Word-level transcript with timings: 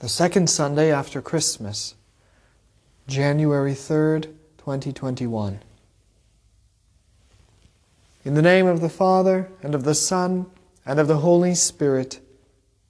the 0.00 0.08
second 0.08 0.48
Sunday 0.48 0.92
after 0.92 1.20
Christmas, 1.20 1.96
January 3.08 3.72
3rd, 3.72 4.26
2021. 4.58 5.58
In 8.24 8.34
the 8.34 8.42
name 8.42 8.68
of 8.68 8.80
the 8.80 8.88
Father, 8.88 9.50
and 9.60 9.74
of 9.74 9.82
the 9.82 9.96
Son, 9.96 10.46
and 10.86 11.00
of 11.00 11.08
the 11.08 11.16
Holy 11.16 11.52
Spirit, 11.54 12.20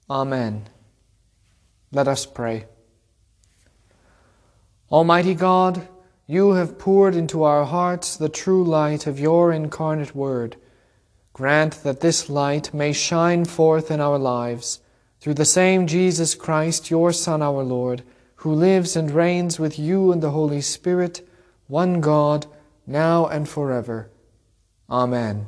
Amen. 0.07 0.67
Let 1.91 2.07
us 2.07 2.27
pray. 2.27 2.65
Almighty 4.91 5.33
God, 5.33 5.87
you 6.27 6.51
have 6.51 6.77
poured 6.77 7.15
into 7.15 7.41
our 7.41 7.65
hearts 7.65 8.17
the 8.17 8.29
true 8.29 8.63
light 8.63 9.07
of 9.07 9.19
your 9.19 9.51
incarnate 9.51 10.13
Word. 10.13 10.57
Grant 11.33 11.81
that 11.83 12.01
this 12.01 12.29
light 12.29 12.71
may 12.71 12.93
shine 12.93 13.45
forth 13.45 13.89
in 13.89 13.99
our 13.99 14.19
lives 14.19 14.79
through 15.19 15.33
the 15.33 15.45
same 15.45 15.87
Jesus 15.87 16.35
Christ, 16.35 16.89
your 16.89 17.11
Son, 17.11 17.41
our 17.41 17.63
Lord, 17.63 18.03
who 18.37 18.53
lives 18.53 18.95
and 18.95 19.11
reigns 19.11 19.59
with 19.59 19.77
you 19.77 20.11
and 20.11 20.23
the 20.23 20.31
Holy 20.31 20.61
Spirit, 20.61 21.27
one 21.67 21.99
God, 21.99 22.45
now 22.87 23.27
and 23.27 23.47
forever. 23.47 24.09
Amen. 24.89 25.47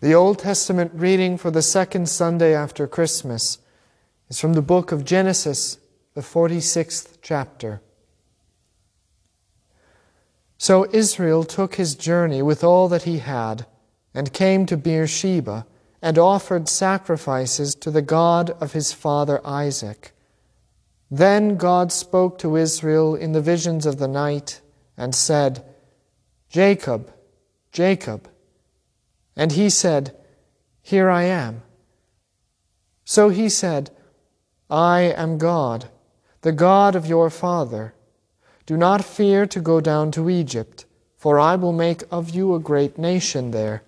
The 0.00 0.14
Old 0.14 0.38
Testament 0.38 0.92
reading 0.94 1.38
for 1.38 1.50
the 1.50 1.62
second 1.62 2.08
Sunday 2.08 2.54
after 2.54 2.86
Christmas 2.86 3.58
is 4.28 4.38
from 4.38 4.52
the 4.52 4.62
book 4.62 4.92
of 4.92 5.04
Genesis, 5.04 5.78
the 6.14 6.20
46th 6.20 7.18
chapter. 7.22 7.80
So 10.58 10.86
Israel 10.92 11.42
took 11.42 11.76
his 11.76 11.94
journey 11.94 12.42
with 12.42 12.62
all 12.62 12.88
that 12.88 13.04
he 13.04 13.18
had 13.18 13.66
and 14.14 14.32
came 14.32 14.66
to 14.66 14.76
Beersheba 14.76 15.66
and 16.00 16.18
offered 16.18 16.68
sacrifices 16.68 17.74
to 17.74 17.90
the 17.90 18.02
God 18.02 18.50
of 18.60 18.72
his 18.72 18.92
father 18.92 19.40
Isaac. 19.44 20.12
Then 21.10 21.56
God 21.56 21.90
spoke 21.90 22.38
to 22.38 22.56
Israel 22.56 23.14
in 23.14 23.32
the 23.32 23.40
visions 23.40 23.86
of 23.86 23.98
the 23.98 24.08
night 24.08 24.60
and 24.96 25.14
said, 25.14 25.64
Jacob, 26.50 27.12
Jacob. 27.72 28.28
And 29.36 29.52
he 29.52 29.70
said, 29.70 30.14
Here 30.82 31.08
I 31.08 31.24
am. 31.24 31.62
So 33.04 33.30
he 33.30 33.48
said, 33.48 33.90
I 34.70 35.00
am 35.00 35.38
God, 35.38 35.88
the 36.42 36.52
God 36.52 36.94
of 36.94 37.06
your 37.06 37.30
father. 37.30 37.94
Do 38.66 38.76
not 38.76 39.04
fear 39.04 39.46
to 39.46 39.60
go 39.60 39.80
down 39.80 40.10
to 40.12 40.28
Egypt, 40.28 40.84
for 41.16 41.38
I 41.38 41.56
will 41.56 41.72
make 41.72 42.02
of 42.10 42.30
you 42.30 42.54
a 42.54 42.60
great 42.60 42.98
nation 42.98 43.50
there. 43.50 43.82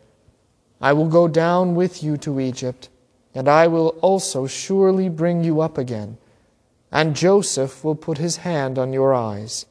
I 0.81 0.93
will 0.93 1.09
go 1.09 1.29
down 1.29 1.75
with 1.75 2.03
you 2.03 2.17
to 2.19 2.41
Egypt, 2.41 2.89
and 3.35 3.49
I 3.49 3.67
will 3.67 3.89
also 4.01 4.47
surely 4.47 5.09
bring 5.09 5.45
you 5.45 5.61
up 5.61 5.77
again, 5.77 6.17
and 6.91 7.15
Joseph 7.15 7.85
will 7.85 7.95
put 7.95 8.19
his 8.19 8.39
hand 8.39 8.79
on 8.79 8.93
your 8.93 9.13
eyes. 9.13 9.67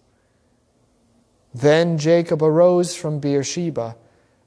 Then 1.53 1.97
Jacob 1.97 2.43
arose 2.43 2.95
from 2.95 3.19
Beersheba, 3.19 3.95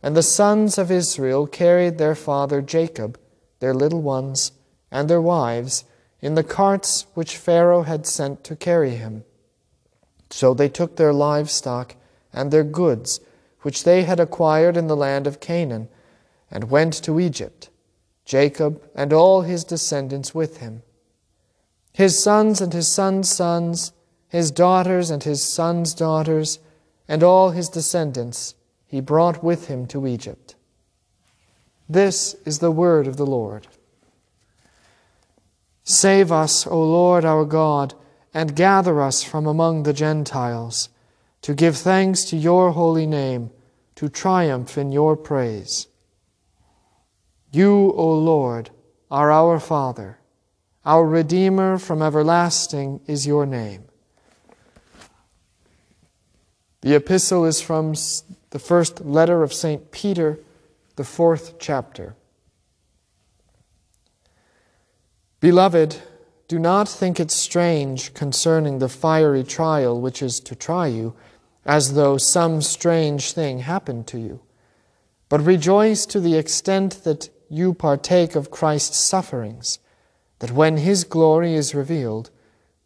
and 0.03 0.17
the 0.17 0.23
sons 0.23 0.79
of 0.79 0.91
Israel 0.91 1.47
carried 1.47 1.99
their 1.99 2.15
father 2.15 2.63
Jacob, 2.63 3.19
their 3.59 3.75
little 3.75 4.03
ones, 4.03 4.53
and 4.91 5.09
their 5.11 5.21
wives, 5.21 5.85
in 6.21 6.35
the 6.37 6.45
carts 6.45 7.07
which 7.15 7.37
Pharaoh 7.37 7.83
had 7.83 8.07
sent 8.07 8.45
to 8.45 8.55
carry 8.55 8.91
him. 8.91 9.25
So 10.31 10.55
they 10.55 10.69
took 10.69 10.97
their 10.97 11.13
livestock 11.13 11.97
and 12.33 12.51
their 12.51 12.65
goods, 12.65 13.21
which 13.63 13.85
they 13.85 14.05
had 14.05 14.21
acquired 14.21 14.77
in 14.77 14.87
the 14.87 14.97
land 14.97 15.27
of 15.27 15.41
Canaan, 15.41 15.89
and 16.53 16.71
went 16.71 16.93
to 17.03 17.19
Egypt, 17.19 17.71
Jacob 18.25 18.81
and 18.95 19.13
all 19.13 19.41
his 19.41 19.65
descendants 19.65 20.35
with 20.35 20.59
him. 20.59 20.83
His 21.93 22.23
sons 22.23 22.61
and 22.61 22.73
his 22.73 22.87
sons' 22.87 23.31
sons, 23.31 23.93
his 24.29 24.51
daughters 24.51 25.11
and 25.11 25.25
his 25.25 25.43
sons' 25.43 25.95
daughters, 25.95 26.59
and 27.09 27.23
all 27.23 27.51
his 27.51 27.69
descendants 27.69 28.55
he 28.87 29.01
brought 29.01 29.43
with 29.43 29.67
him 29.67 29.87
to 29.87 30.07
Egypt. 30.07 30.55
This 31.89 32.35
is 32.45 32.59
the 32.59 32.71
word 32.71 33.07
of 33.07 33.17
the 33.17 33.27
Lord. 33.27 33.67
Save 35.85 36.31
us, 36.31 36.67
O 36.67 36.79
Lord 36.79 37.25
our 37.25 37.45
God, 37.45 37.95
and 38.33 38.55
gather 38.55 39.01
us 39.01 39.23
from 39.23 39.47
among 39.47 39.83
the 39.83 39.93
Gentiles, 39.93 40.89
to 41.43 41.55
give 41.55 41.77
thanks 41.77 42.25
to 42.25 42.37
your 42.37 42.71
holy 42.71 43.07
name, 43.07 43.51
to 43.97 44.09
triumph 44.09 44.79
in 44.79 44.93
your 44.93 45.17
praise. 45.17 45.89
You, 47.55 47.93
O 47.93 48.15
Lord, 48.15 48.71
are 49.11 49.31
our 49.31 49.61
Father. 49.61 50.19
Our 50.87 51.07
Redeemer 51.07 51.77
from 51.77 52.01
everlasting 52.01 53.01
is 53.07 53.27
your 53.27 53.45
name. 53.45 53.85
The 56.81 56.95
epistle 56.95 57.45
is 57.45 57.61
from 57.61 57.93
the 58.51 58.59
first 58.59 59.05
letter 59.05 59.43
of 59.43 59.53
St. 59.53 59.93
Peter, 59.93 60.41
the 60.97 61.05
fourth 61.05 61.59
chapter. 61.59 62.15
Beloved, 65.41 66.01
do 66.49 66.59
not 66.59 66.89
think 66.89 67.21
it 67.21 67.31
strange 67.31 68.15
concerning 68.15 68.79
the 68.79 68.89
fiery 68.89 69.45
trial 69.45 70.01
which 70.01 70.23
is 70.23 70.41
to 70.41 70.55
try 70.55 70.87
you, 70.87 71.15
as 71.67 71.93
though 71.93 72.17
some 72.17 72.63
strange 72.63 73.33
thing 73.33 73.59
happened 73.59 74.07
to 74.07 74.19
you. 74.19 74.41
But 75.29 75.41
rejoice 75.45 76.07
to 76.07 76.19
the 76.21 76.37
extent 76.37 77.05
that 77.05 77.29
you 77.53 77.75
partake 77.75 78.35
of 78.35 78.51
Christ's 78.51 78.97
sufferings, 78.97 79.79
that 80.39 80.53
when 80.53 80.79
his 80.79 81.05
glory 81.05 81.55
is 81.55 81.75
revealed, 81.75 82.31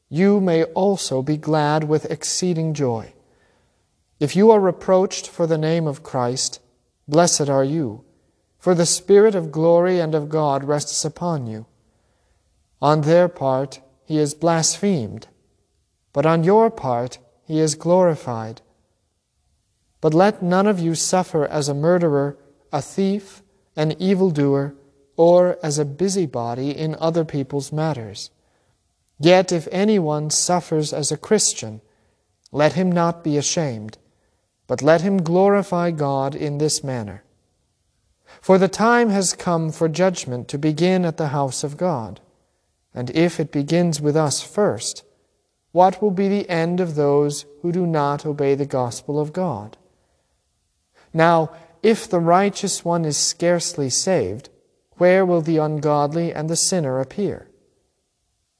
you 0.08 0.40
may 0.40 0.64
also 0.64 1.22
be 1.22 1.36
glad 1.36 1.84
with 1.84 2.10
exceeding 2.10 2.74
joy. 2.74 3.12
If 4.18 4.34
you 4.34 4.50
are 4.50 4.58
reproached 4.58 5.28
for 5.28 5.46
the 5.46 5.56
name 5.56 5.86
of 5.86 6.02
Christ, 6.02 6.60
blessed 7.06 7.48
are 7.48 7.62
you, 7.62 8.04
for 8.58 8.74
the 8.74 8.86
Spirit 8.86 9.36
of 9.36 9.52
glory 9.52 10.00
and 10.00 10.16
of 10.16 10.28
God 10.28 10.64
rests 10.64 11.04
upon 11.04 11.46
you. 11.46 11.66
On 12.82 13.02
their 13.02 13.28
part, 13.28 13.80
he 14.04 14.18
is 14.18 14.34
blasphemed, 14.34 15.28
but 16.12 16.26
on 16.26 16.42
your 16.42 16.72
part, 16.72 17.18
he 17.44 17.60
is 17.60 17.76
glorified. 17.76 18.62
But 20.00 20.12
let 20.12 20.42
none 20.42 20.66
of 20.66 20.80
you 20.80 20.96
suffer 20.96 21.46
as 21.46 21.68
a 21.68 21.74
murderer, 21.74 22.36
a 22.72 22.82
thief, 22.82 23.44
an 23.76 23.92
evildoer, 24.00 24.74
or 25.16 25.58
as 25.62 25.78
a 25.78 25.84
busybody 25.84 26.76
in 26.76 26.96
other 26.96 27.24
people's 27.24 27.72
matters. 27.72 28.30
Yet 29.18 29.52
if 29.52 29.68
anyone 29.70 30.30
suffers 30.30 30.92
as 30.92 31.10
a 31.10 31.16
Christian, 31.16 31.80
let 32.52 32.74
him 32.74 32.90
not 32.90 33.24
be 33.24 33.36
ashamed, 33.36 33.98
but 34.66 34.82
let 34.82 35.00
him 35.00 35.22
glorify 35.22 35.90
God 35.90 36.34
in 36.34 36.58
this 36.58 36.82
manner. 36.82 37.22
For 38.40 38.58
the 38.58 38.68
time 38.68 39.10
has 39.10 39.32
come 39.32 39.72
for 39.72 39.88
judgment 39.88 40.48
to 40.48 40.58
begin 40.58 41.04
at 41.04 41.16
the 41.16 41.28
house 41.28 41.64
of 41.64 41.76
God. 41.76 42.20
And 42.94 43.10
if 43.10 43.38
it 43.40 43.52
begins 43.52 44.00
with 44.00 44.16
us 44.16 44.42
first, 44.42 45.04
what 45.72 46.00
will 46.00 46.10
be 46.10 46.28
the 46.28 46.48
end 46.48 46.80
of 46.80 46.94
those 46.94 47.44
who 47.60 47.72
do 47.72 47.86
not 47.86 48.24
obey 48.24 48.54
the 48.54 48.66
gospel 48.66 49.20
of 49.20 49.32
God? 49.32 49.76
Now, 51.12 51.50
if 51.82 52.08
the 52.08 52.20
righteous 52.20 52.84
one 52.84 53.04
is 53.04 53.16
scarcely 53.16 53.90
saved, 53.90 54.48
where 54.92 55.24
will 55.24 55.42
the 55.42 55.58
ungodly 55.58 56.32
and 56.32 56.48
the 56.48 56.56
sinner 56.56 57.00
appear? 57.00 57.48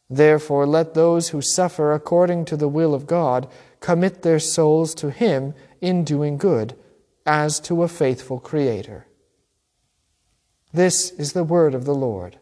Therefore, 0.09 0.67
let 0.67 0.95
those 0.95 1.31
who 1.31 1.41
suffer 1.41 1.93
according 1.93 2.45
to 2.47 2.57
the 2.57 2.69
will 2.69 2.95
of 2.95 3.07
God 3.07 3.49
commit 3.81 4.23
their 4.23 4.39
souls 4.39 4.95
to 4.97 5.11
Him 5.11 5.55
in 5.81 6.05
doing 6.05 6.37
good, 6.37 6.77
as 7.25 7.59
to 7.61 7.83
a 7.83 7.89
faithful 7.89 8.39
Creator. 8.39 9.07
This 10.73 11.11
is 11.13 11.33
the 11.33 11.45
word 11.45 11.75
of 11.75 11.85
the 11.85 11.95
Lord. 11.95 12.39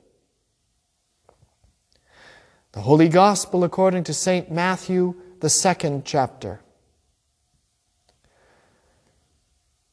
The 2.72 2.82
Holy 2.82 3.08
Gospel 3.08 3.64
according 3.64 4.04
to 4.04 4.12
St. 4.12 4.50
Matthew, 4.50 5.14
the 5.40 5.48
second 5.48 6.04
chapter. 6.04 6.60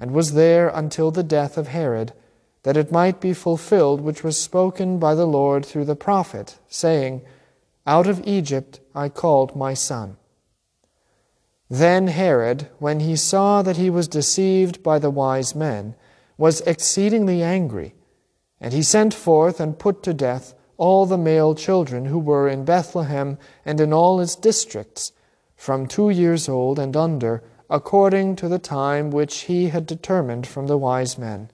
and 0.00 0.12
was 0.12 0.32
there 0.32 0.68
until 0.68 1.10
the 1.10 1.22
death 1.22 1.58
of 1.58 1.68
Herod, 1.68 2.14
that 2.62 2.76
it 2.76 2.90
might 2.90 3.20
be 3.20 3.34
fulfilled 3.34 4.00
which 4.00 4.24
was 4.24 4.38
spoken 4.38 4.98
by 4.98 5.14
the 5.14 5.26
Lord 5.26 5.64
through 5.64 5.84
the 5.84 5.94
prophet, 5.94 6.58
saying, 6.68 7.20
Out 7.86 8.06
of 8.06 8.26
Egypt 8.26 8.80
I 8.94 9.10
called 9.10 9.54
my 9.54 9.74
son. 9.74 10.16
Then 11.68 12.08
Herod, 12.08 12.68
when 12.78 13.00
he 13.00 13.14
saw 13.14 13.62
that 13.62 13.76
he 13.76 13.90
was 13.90 14.08
deceived 14.08 14.82
by 14.82 14.98
the 14.98 15.10
wise 15.10 15.54
men, 15.54 15.94
was 16.36 16.62
exceedingly 16.62 17.42
angry, 17.42 17.94
and 18.60 18.72
he 18.72 18.82
sent 18.82 19.14
forth 19.14 19.60
and 19.60 19.78
put 19.78 20.02
to 20.02 20.14
death 20.14 20.54
all 20.78 21.04
the 21.04 21.18
male 21.18 21.54
children 21.54 22.06
who 22.06 22.18
were 22.18 22.48
in 22.48 22.64
Bethlehem 22.64 23.38
and 23.66 23.80
in 23.80 23.92
all 23.92 24.18
its 24.18 24.34
districts, 24.34 25.12
from 25.54 25.86
two 25.86 26.08
years 26.08 26.48
old 26.48 26.78
and 26.78 26.96
under, 26.96 27.42
according 27.70 28.34
to 28.34 28.48
the 28.48 28.58
time 28.58 29.10
which 29.12 29.42
he 29.42 29.68
had 29.68 29.86
determined 29.86 30.46
from 30.46 30.66
the 30.66 30.76
wise 30.76 31.16
men. 31.16 31.48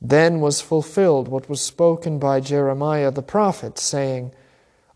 Then 0.00 0.40
was 0.40 0.62
fulfilled 0.62 1.28
what 1.28 1.48
was 1.48 1.60
spoken 1.60 2.18
by 2.18 2.40
Jeremiah 2.40 3.10
the 3.10 3.22
prophet, 3.22 3.78
saying, 3.78 4.32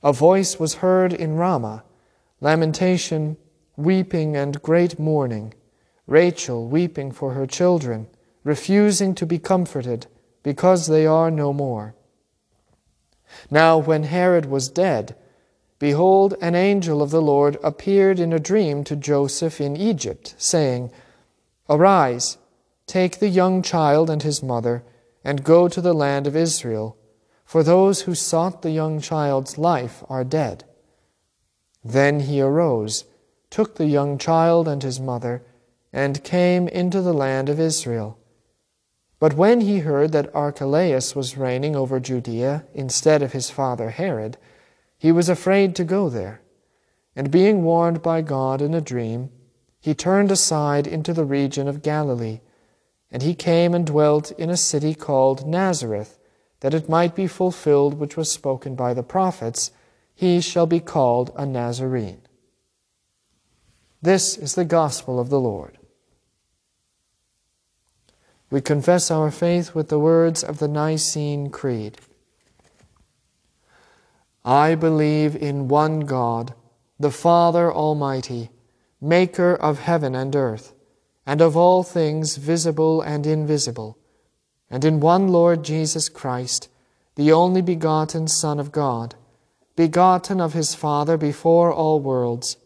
A 0.02 0.14
voice 0.14 0.58
was 0.58 0.76
heard 0.76 1.12
in 1.12 1.36
Ramah, 1.36 1.84
lamentation, 2.40 3.36
weeping, 3.76 4.34
and 4.34 4.62
great 4.62 4.98
mourning, 4.98 5.52
Rachel 6.06 6.68
weeping 6.68 7.12
for 7.12 7.34
her 7.34 7.46
children, 7.46 8.06
refusing 8.44 9.14
to 9.16 9.26
be 9.26 9.38
comforted, 9.38 10.06
because 10.42 10.86
they 10.86 11.06
are 11.06 11.30
no 11.30 11.52
more. 11.52 11.94
Now, 13.50 13.76
when 13.76 14.04
Herod 14.04 14.46
was 14.46 14.68
dead, 14.68 15.16
behold, 15.78 16.34
an 16.40 16.54
angel 16.54 17.02
of 17.02 17.10
the 17.10 17.22
Lord 17.22 17.58
appeared 17.62 18.18
in 18.20 18.32
a 18.32 18.38
dream 18.38 18.84
to 18.84 18.96
Joseph 18.96 19.60
in 19.60 19.76
Egypt, 19.76 20.34
saying, 20.38 20.90
Arise, 21.68 22.38
take 22.86 23.18
the 23.18 23.28
young 23.28 23.62
child 23.62 24.10
and 24.10 24.22
his 24.22 24.42
mother, 24.42 24.84
and 25.24 25.44
go 25.44 25.68
to 25.68 25.80
the 25.80 25.94
land 25.94 26.26
of 26.26 26.36
Israel, 26.36 26.96
for 27.44 27.62
those 27.62 28.02
who 28.02 28.14
sought 28.14 28.62
the 28.62 28.70
young 28.70 29.00
child's 29.00 29.58
life 29.58 30.02
are 30.08 30.24
dead. 30.24 30.64
Then 31.84 32.20
he 32.20 32.40
arose, 32.40 33.04
took 33.50 33.76
the 33.76 33.86
young 33.86 34.18
child 34.18 34.66
and 34.66 34.82
his 34.82 34.98
mother, 34.98 35.42
and 35.92 36.24
came 36.24 36.66
into 36.68 37.00
the 37.00 37.12
land 37.12 37.48
of 37.48 37.60
Israel. 37.60 38.18
But 39.20 39.34
when 39.34 39.60
he 39.60 39.78
heard 39.78 40.12
that 40.12 40.34
Archelaus 40.34 41.14
was 41.14 41.38
reigning 41.38 41.76
over 41.76 42.00
Judea 42.00 42.64
instead 42.74 43.22
of 43.22 43.32
his 43.32 43.48
father 43.48 43.90
Herod, 43.90 44.36
he 45.04 45.12
was 45.12 45.28
afraid 45.28 45.76
to 45.76 45.84
go 45.84 46.08
there. 46.08 46.40
And 47.14 47.30
being 47.30 47.62
warned 47.62 48.00
by 48.00 48.22
God 48.22 48.62
in 48.62 48.72
a 48.72 48.80
dream, 48.80 49.28
he 49.78 49.92
turned 49.92 50.30
aside 50.30 50.86
into 50.86 51.12
the 51.12 51.26
region 51.26 51.68
of 51.68 51.82
Galilee 51.82 52.40
and 53.10 53.22
he 53.22 53.34
came 53.34 53.74
and 53.74 53.86
dwelt 53.86 54.30
in 54.38 54.48
a 54.48 54.56
city 54.56 54.94
called 54.94 55.46
Nazareth, 55.46 56.18
that 56.60 56.72
it 56.72 56.88
might 56.88 57.14
be 57.14 57.26
fulfilled 57.26 58.00
which 58.00 58.16
was 58.16 58.32
spoken 58.32 58.74
by 58.74 58.94
the 58.94 59.02
prophets 59.02 59.72
He 60.14 60.40
shall 60.40 60.64
be 60.64 60.80
called 60.80 61.30
a 61.36 61.44
Nazarene. 61.44 62.22
This 64.00 64.38
is 64.38 64.54
the 64.54 64.64
gospel 64.64 65.20
of 65.20 65.28
the 65.28 65.38
Lord. 65.38 65.76
We 68.48 68.62
confess 68.62 69.10
our 69.10 69.30
faith 69.30 69.74
with 69.74 69.90
the 69.90 69.98
words 69.98 70.42
of 70.42 70.60
the 70.60 70.68
Nicene 70.68 71.50
Creed. 71.50 71.98
I 74.44 74.74
believe 74.74 75.34
in 75.34 75.68
one 75.68 76.00
God, 76.00 76.54
the 77.00 77.10
Father 77.10 77.72
Almighty, 77.72 78.50
maker 79.00 79.54
of 79.54 79.80
heaven 79.80 80.14
and 80.14 80.36
earth 80.36 80.74
and 81.26 81.40
of 81.40 81.56
all 81.56 81.82
things 81.82 82.36
visible 82.36 83.00
and 83.00 83.26
invisible, 83.26 83.98
and 84.70 84.84
in 84.84 85.00
one 85.00 85.28
Lord 85.28 85.62
Jesus 85.62 86.08
Christ, 86.08 86.68
the 87.14 87.32
only 87.32 87.62
begotten 87.62 88.28
Son 88.28 88.60
of 88.60 88.72
God, 88.72 89.14
begotten 89.76 90.40
of 90.40 90.52
his 90.52 90.74
Father 90.74 91.16
before 91.16 91.72
all 91.72 92.00
worlds, 92.00 92.56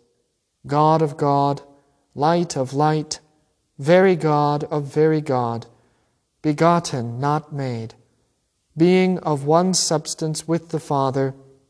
God 0.67 1.03
of 1.03 1.17
God, 1.17 1.63
light 2.15 2.57
of 2.57 2.73
light, 2.73 3.21
very 3.79 4.17
God 4.17 4.65
of 4.65 4.93
very 4.93 5.21
God, 5.21 5.67
begotten, 6.43 7.21
not 7.21 7.53
made, 7.53 7.95
being 8.77 9.19
of 9.21 9.45
one 9.45 9.75
substance 9.75 10.49
with 10.49 10.71
the 10.71 10.81
Father, 10.81 11.35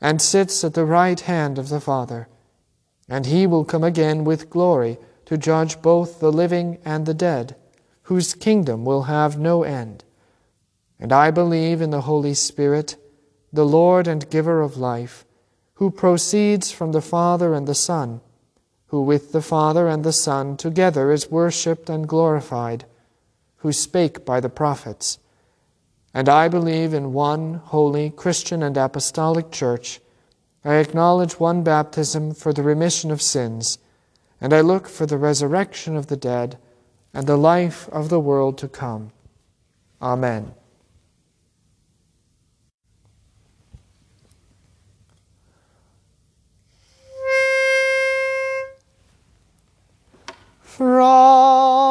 and 0.00 0.20
sits 0.22 0.64
at 0.64 0.74
the 0.74 0.84
right 0.84 1.20
hand 1.20 1.58
of 1.58 1.68
the 1.68 1.80
Father. 1.80 2.28
And 3.08 3.26
he 3.26 3.46
will 3.46 3.64
come 3.64 3.84
again 3.84 4.24
with 4.24 4.50
glory 4.50 4.98
to 5.26 5.36
judge 5.36 5.82
both 5.82 6.20
the 6.20 6.32
living 6.32 6.78
and 6.84 7.06
the 7.06 7.14
dead 7.14 7.56
whose 8.10 8.34
kingdom 8.34 8.84
will 8.84 9.02
have 9.02 9.38
no 9.38 9.62
end. 9.62 10.02
And 10.98 11.12
I 11.12 11.30
believe 11.30 11.80
in 11.80 11.90
the 11.90 12.00
Holy 12.00 12.34
Spirit, 12.34 12.96
the 13.52 13.64
Lord 13.64 14.08
and 14.08 14.28
giver 14.28 14.62
of 14.62 14.76
life, 14.76 15.24
who 15.74 15.92
proceeds 15.92 16.72
from 16.72 16.90
the 16.90 17.00
Father 17.00 17.54
and 17.54 17.68
the 17.68 17.74
Son, 17.74 18.20
who 18.86 19.00
with 19.00 19.30
the 19.30 19.40
Father 19.40 19.86
and 19.86 20.02
the 20.02 20.12
Son 20.12 20.56
together 20.56 21.12
is 21.12 21.30
worshipped 21.30 21.88
and 21.88 22.08
glorified, 22.08 22.84
who 23.58 23.72
spake 23.72 24.24
by 24.24 24.40
the 24.40 24.48
prophets. 24.48 25.20
And 26.12 26.28
I 26.28 26.48
believe 26.48 26.92
in 26.92 27.12
one 27.12 27.54
holy 27.54 28.10
Christian 28.10 28.62
and 28.62 28.76
apostolic 28.76 29.50
church. 29.50 30.00
I 30.64 30.74
acknowledge 30.74 31.38
one 31.38 31.62
baptism 31.62 32.34
for 32.34 32.52
the 32.52 32.62
remission 32.62 33.10
of 33.10 33.22
sins, 33.22 33.78
and 34.40 34.52
I 34.52 34.60
look 34.60 34.88
for 34.88 35.06
the 35.06 35.16
resurrection 35.16 35.96
of 35.96 36.08
the 36.08 36.16
dead 36.16 36.58
and 37.14 37.26
the 37.26 37.36
life 37.36 37.88
of 37.90 38.08
the 38.08 38.20
world 38.20 38.58
to 38.58 38.68
come. 38.68 39.12
Amen. 40.02 40.52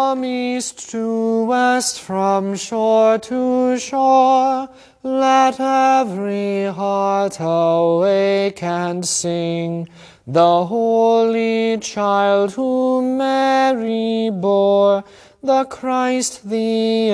From 0.09 0.25
east 0.25 0.89
to 0.89 1.43
west, 1.43 2.01
from 2.01 2.55
shore 2.55 3.19
to 3.19 3.77
shore, 3.77 4.67
let 5.03 5.59
every 5.59 6.63
heart 6.65 7.37
awake 7.39 8.63
and 8.63 9.05
sing 9.05 9.87
the 10.25 10.65
Holy 10.65 11.77
Child 11.77 12.53
whom 12.53 13.19
Mary 13.19 14.31
bore, 14.31 15.03
the 15.43 15.65
Christ, 15.65 16.49
the 16.49 17.11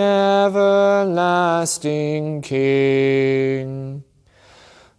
everlasting 0.47 1.63
King. 2.43 4.05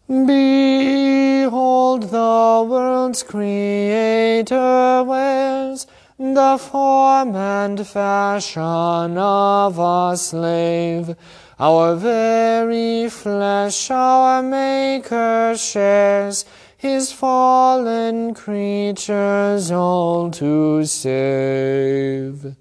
Behold, 0.07 2.03
the 2.11 2.67
world's 2.69 3.23
Creator 3.23 5.03
wears 5.07 5.87
the 6.19 6.59
form 6.59 7.37
and 7.37 7.87
fashion 7.87 9.19
of 9.19 9.79
a 9.79 10.17
slave. 10.17 11.15
Our 11.59 11.95
very 11.97 13.11
flesh 13.11 13.91
our 13.91 14.43
Maker 14.43 15.55
shares 15.57 16.47
his 16.79 17.13
fallen 17.13 18.33
creatures 18.35 19.71
all 19.71 20.31
to 20.33 20.85
save. 20.87 22.57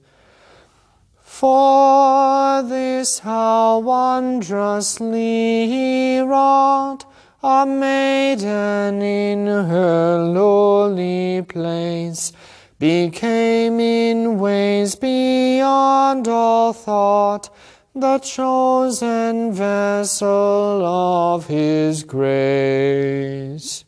For 1.21 2.61
this 2.63 3.19
how 3.19 3.79
wondrously 3.79 5.67
he 5.67 6.19
wrought, 6.19 7.05
a 7.43 7.65
maiden 7.65 9.01
in 9.01 9.45
her 9.45 10.17
lowly 10.23 11.41
place 11.43 12.33
became 12.79 13.79
in 13.79 14.37
ways 14.37 14.95
beyond 14.95 16.27
all 16.27 16.73
thought 16.73 17.49
the 17.93 18.19
chosen 18.19 19.53
vessel 19.53 20.85
of 20.85 21.47
his 21.47 22.03
grace. 22.03 23.85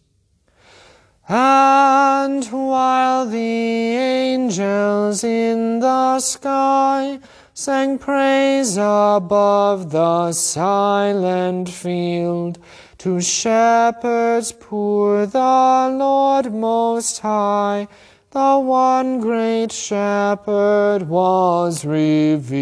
And 1.28 2.46
while 2.46 3.26
the 3.26 3.38
angels 3.38 5.26
in 5.26 5.80
the 5.80 6.22
sky 6.22 7.20
sang 7.54 7.98
praise 7.98 8.78
above 8.78 9.92
the 9.92 10.32
silent 10.32 11.68
field, 11.68 12.60
To 13.00 13.20
shepherds 13.20 14.54
poor 14.54 15.26
the 15.26 15.94
Lord 15.94 16.54
Most 16.54 17.20
High, 17.20 17.90
the 18.32 18.60
one 18.60 19.20
great 19.22 19.72
shepherd 19.72 21.08
was 21.08 21.86
revealed. 21.86 22.56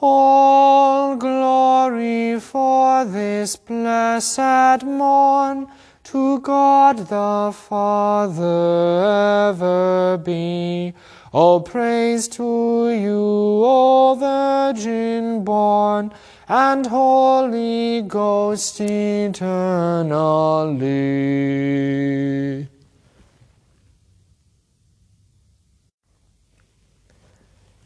All 0.00 1.16
glory 1.16 2.38
for 2.38 3.04
this 3.04 3.56
blessed 3.56 4.84
morn 4.84 5.66
to 6.04 6.38
God 6.40 6.98
the 6.98 7.52
Father 7.52 9.02
ever 9.50 10.18
be. 10.18 10.94
All 11.32 11.60
praise 11.62 12.28
to 12.28 12.90
you, 12.90 13.62
O 13.64 14.14
Virgin 14.14 15.42
born, 15.42 16.12
and 16.46 16.86
Holy 16.86 18.02
Ghost 18.02 18.80
eternally. 18.80 19.54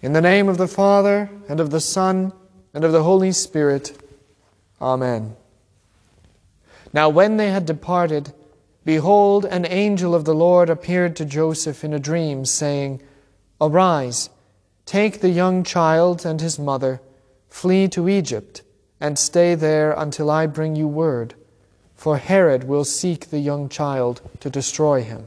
In 0.01 0.13
the 0.13 0.21
name 0.21 0.49
of 0.49 0.59
the 0.59 0.69
Father, 0.69 1.29
and 1.49 1.59
of 1.59 1.71
the 1.71 1.81
Son, 1.81 2.33
and 2.73 2.85
of 2.85 2.93
the 2.93 3.03
Holy 3.03 3.33
Spirit. 3.33 4.01
Amen. 4.81 5.35
Now, 6.93 7.09
when 7.09 7.37
they 7.37 7.51
had 7.51 7.67
departed, 7.67 8.33
behold, 8.85 9.45
an 9.45 9.67
angel 9.67 10.15
of 10.15 10.25
the 10.25 10.37
Lord 10.37 10.71
appeared 10.71 11.17
to 11.17 11.25
Joseph 11.25 11.83
in 11.83 11.93
a 11.93 11.99
dream, 11.99 12.45
saying, 12.45 13.03
Arise, 13.61 14.31
take 14.87 15.21
the 15.21 15.31
young 15.31 15.65
child 15.65 16.25
and 16.25 16.41
his 16.41 16.61
mother, 16.61 17.01
flee 17.49 17.89
to 17.89 18.09
Egypt, 18.09 18.63
and 19.01 19.19
stay 19.19 19.57
there 19.57 19.91
until 19.91 20.31
I 20.31 20.47
bring 20.47 20.77
you 20.77 20.87
word, 20.87 21.35
for 21.97 22.19
Herod 22.19 22.65
will 22.65 22.85
seek 22.85 23.31
the 23.31 23.41
young 23.41 23.69
child 23.69 24.21
to 24.39 24.49
destroy 24.49 25.03
him. 25.03 25.27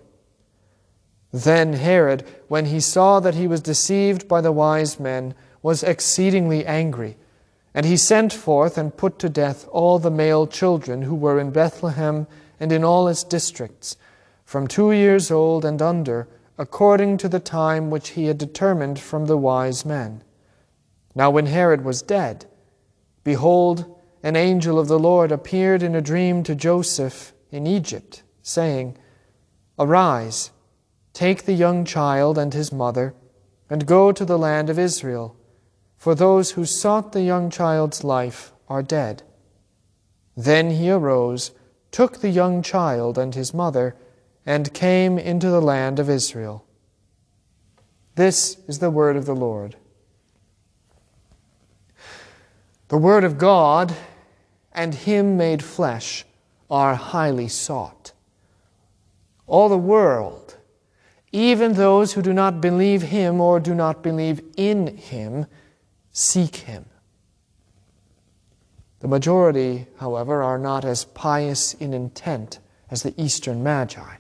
Then 1.32 1.74
Herod, 1.74 2.26
when 2.48 2.66
he 2.66 2.80
saw 2.80 3.20
that 3.22 3.36
he 3.36 3.48
was 3.48 3.62
deceived 3.62 4.28
by 4.28 4.42
the 4.42 4.52
wise 4.52 5.00
men, 5.00 5.34
was 5.62 5.84
exceedingly 5.84 6.66
angry. 6.66 7.18
And 7.74 7.86
he 7.86 7.96
sent 7.96 8.34
forth 8.34 8.78
and 8.78 8.96
put 8.96 9.18
to 9.20 9.30
death 9.30 9.68
all 9.72 9.98
the 9.98 10.12
male 10.12 10.46
children 10.46 11.04
who 11.04 11.16
were 11.16 11.40
in 11.40 11.52
Bethlehem 11.52 12.28
and 12.60 12.72
in 12.72 12.84
all 12.84 13.08
its 13.08 13.24
districts, 13.24 13.96
from 14.44 14.68
two 14.68 14.92
years 14.92 15.32
old 15.32 15.64
and 15.64 15.82
under, 15.82 16.28
according 16.58 17.18
to 17.18 17.30
the 17.30 17.40
time 17.40 17.90
which 17.90 18.10
he 18.10 18.26
had 18.26 18.38
determined 18.38 19.00
from 19.00 19.26
the 19.26 19.38
wise 19.38 19.86
men. 19.86 20.22
Now, 21.16 21.30
when 21.30 21.46
Herod 21.46 21.86
was 21.86 22.02
dead, 22.02 22.46
behold, 23.24 23.98
an 24.22 24.36
angel 24.36 24.78
of 24.78 24.88
the 24.88 25.00
Lord 25.00 25.32
appeared 25.32 25.82
in 25.82 25.96
a 25.96 26.02
dream 26.02 26.44
to 26.44 26.56
Joseph 26.56 27.34
in 27.52 27.66
Egypt, 27.66 28.24
saying, 28.42 28.98
Arise 29.80 30.52
Take 31.14 31.44
the 31.44 31.54
young 31.54 31.86
child 31.86 32.38
and 32.38 32.54
his 32.54 32.72
mother, 32.72 33.14
and 33.70 33.86
go 33.86 34.12
to 34.12 34.26
the 34.26 34.38
land 34.38 34.70
of 34.70 34.80
Israel, 34.80 35.36
for 35.98 36.16
those 36.16 36.52
who 36.52 36.66
sought 36.66 37.12
the 37.12 37.22
young 37.22 37.50
child's 37.50 38.04
life 38.04 38.54
are 38.68 38.84
dead. 38.84 39.24
Then 40.36 40.72
he 40.72 40.90
arose, 40.90 41.52
took 41.92 42.20
the 42.20 42.30
young 42.30 42.62
child 42.62 43.18
and 43.18 43.36
his 43.36 43.54
mother, 43.54 43.96
and 44.46 44.74
came 44.74 45.18
into 45.18 45.50
the 45.50 45.62
land 45.62 46.00
of 46.00 46.10
Israel. 46.10 46.66
This 48.16 48.58
is 48.68 48.80
the 48.80 48.90
word 48.90 49.16
of 49.16 49.26
the 49.26 49.36
Lord. 49.36 49.76
The 52.88 52.98
word 52.98 53.24
of 53.24 53.38
God 53.38 53.96
and 54.74 54.94
Him 54.94 55.38
made 55.38 55.64
flesh 55.64 56.26
are 56.70 56.96
highly 56.96 57.48
sought. 57.48 58.12
All 59.48 59.70
the 59.70 59.78
world 59.78 60.58
even 61.32 61.74
those 61.74 62.14
who 62.14 62.22
do 62.22 62.34
not 62.34 62.62
believe 62.62 63.04
him 63.04 63.40
or 63.40 63.60
do 63.60 63.74
not 63.74 64.04
believe 64.04 64.42
in 64.58 64.98
him 64.98 65.46
seek 66.12 66.58
him. 66.58 66.86
The 69.00 69.08
majority, 69.08 69.88
however, 69.98 70.44
are 70.44 70.60
not 70.60 70.86
as 70.86 71.06
pious 71.06 71.74
in 71.76 71.94
intent 71.94 72.60
as 72.90 73.04
the 73.04 73.14
Eastern 73.22 73.64
Magi. 73.64 74.16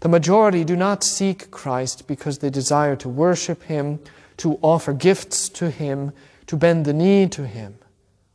The 0.00 0.08
majority 0.08 0.64
do 0.64 0.76
not 0.76 1.04
seek 1.04 1.50
Christ 1.50 2.06
because 2.06 2.38
they 2.38 2.48
desire 2.48 2.96
to 2.96 3.08
worship 3.08 3.64
him, 3.64 3.98
to 4.38 4.58
offer 4.62 4.94
gifts 4.94 5.50
to 5.50 5.70
him, 5.70 6.12
to 6.46 6.56
bend 6.56 6.86
the 6.86 6.94
knee 6.94 7.28
to 7.28 7.46
him, 7.46 7.78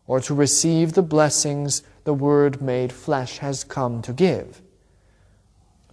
or 0.06 0.20
to 0.20 0.36
receive 0.36 0.94
the 0.94 1.02
blessings 1.02 1.82
the 2.04 2.14
Word 2.14 2.62
made 2.62 2.94
flesh 2.94 3.40
has 3.40 3.64
come 3.64 4.04
to 4.04 4.14
give. 4.14 4.62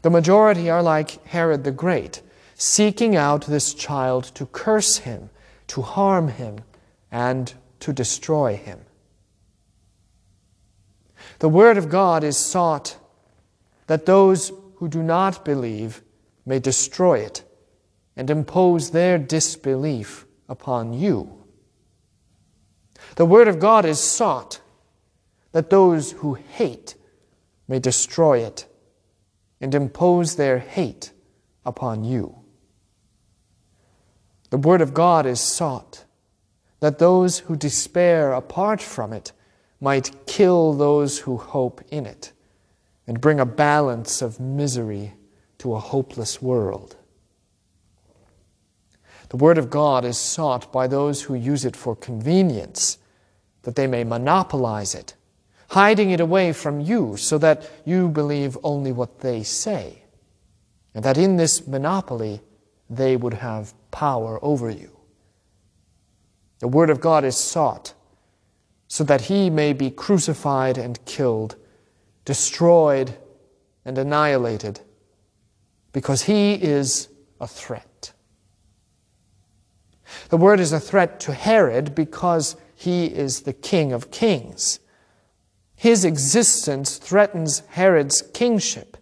The 0.03 0.11
majority 0.11 0.69
are 0.69 0.83
like 0.83 1.25
Herod 1.27 1.65
the 1.65 1.71
Great, 1.71 2.23
seeking 2.55 3.17
out 3.17 3.47
this 3.47 3.73
child 3.73 4.25
to 4.35 4.47
curse 4.47 4.99
him, 4.99 5.31
to 5.69 5.83
harm 5.83 6.29
him, 6.29 6.59
and 7.11 7.53
to 7.81 7.93
destroy 7.93 8.57
him. 8.57 8.81
The 11.39 11.49
Word 11.49 11.77
of 11.77 11.89
God 11.89 12.25
is 12.25 12.37
sought 12.37 12.97
that 13.87 14.07
those 14.07 14.53
who 14.77 14.89
do 14.89 15.03
not 15.03 15.45
believe 15.45 16.03
may 16.45 16.59
destroy 16.59 17.21
it 17.21 17.45
and 18.17 18.29
impose 18.29 18.91
their 18.91 19.19
disbelief 19.19 20.27
upon 20.49 20.93
you. 20.93 21.45
The 23.17 23.27
Word 23.27 23.47
of 23.47 23.61
God 23.61 23.85
is 23.85 24.01
sought 24.01 24.61
that 25.53 25.71
those 25.71 26.13
who 26.13 26.35
hate 26.35 26.97
may 27.69 27.79
destroy 27.79 28.39
it 28.39 28.67
and 29.63 29.75
impose 29.75 30.35
their 30.35 30.59
hate 30.59 31.13
upon 31.65 32.05
you. 32.05 32.35
The 34.51 34.59
Word 34.59 34.83
of 34.83 34.93
God 34.93 35.25
is 35.25 35.41
sought 35.41 36.05
that 36.81 36.99
those 36.99 37.39
who 37.39 37.57
despair 37.57 38.33
apart 38.33 38.83
from 38.83 39.13
it 39.13 39.33
might 39.81 40.27
kill 40.27 40.75
those 40.75 41.21
who 41.21 41.37
hope 41.37 41.81
in 41.91 42.07
it 42.07 42.33
and 43.07 43.21
bring 43.21 43.39
a 43.39 43.47
balance 43.47 44.21
of 44.21 44.41
misery 44.41 45.15
to 45.59 45.75
a 45.75 45.81
hopeless 45.81 46.43
world. 46.43 46.97
The 49.29 49.37
Word 49.37 49.59
of 49.59 49.71
God 49.71 50.05
is 50.05 50.19
sought 50.19 50.73
by 50.73 50.89
those 50.89 51.23
who 51.23 51.35
use 51.35 51.65
it 51.65 51.77
for 51.77 51.95
convenience, 51.95 52.99
that 53.63 53.77
they 53.77 53.87
may 53.87 54.03
monopolize 54.03 54.95
it 54.95 55.15
hiding 55.73 56.11
it 56.11 56.21
away 56.21 56.53
from 56.53 56.81
you 56.81 57.17
so 57.17 57.39
that 57.39 57.67
you 57.87 58.07
believe 58.07 58.59
only 58.63 58.93
what 58.93 59.21
they 59.21 59.43
say, 59.43 60.03
and 60.95 61.03
that 61.03 61.17
in 61.17 61.39
this 61.39 61.67
monopoly 61.67 62.43
they 62.91 63.17
would 63.17 63.33
have 63.33 63.73
power 63.91 64.39
over 64.45 64.69
you. 64.69 64.95
The 66.59 66.69
Word 66.69 66.91
of 66.91 67.01
God 67.01 67.25
is 67.25 67.39
sought 67.39 67.95
so 68.87 69.03
that 69.05 69.23
he 69.23 69.49
may 69.49 69.73
be 69.73 69.91
crucified 69.91 70.77
and 70.77 71.03
killed, 71.07 71.57
destroyed 72.27 73.17
and 73.87 73.97
annihilated, 73.97 74.79
because 75.95 76.21
he 76.21 76.53
is 76.53 77.09
a 77.41 77.47
threat. 77.47 78.13
The 80.29 80.37
Word 80.37 80.61
is 80.61 80.75
a 80.75 80.81
threat 80.81 81.19
to 81.21 81.33
Herod 81.33 81.95
because 81.95 82.57
he 82.75 83.07
is 83.07 83.41
the 83.41 83.55
King 83.55 83.95
of 83.95 84.11
kings. 84.11 84.79
His 85.83 86.05
existence 86.05 86.97
threatens 86.97 87.65
Herod's 87.71 88.23
kingship. 88.23 88.97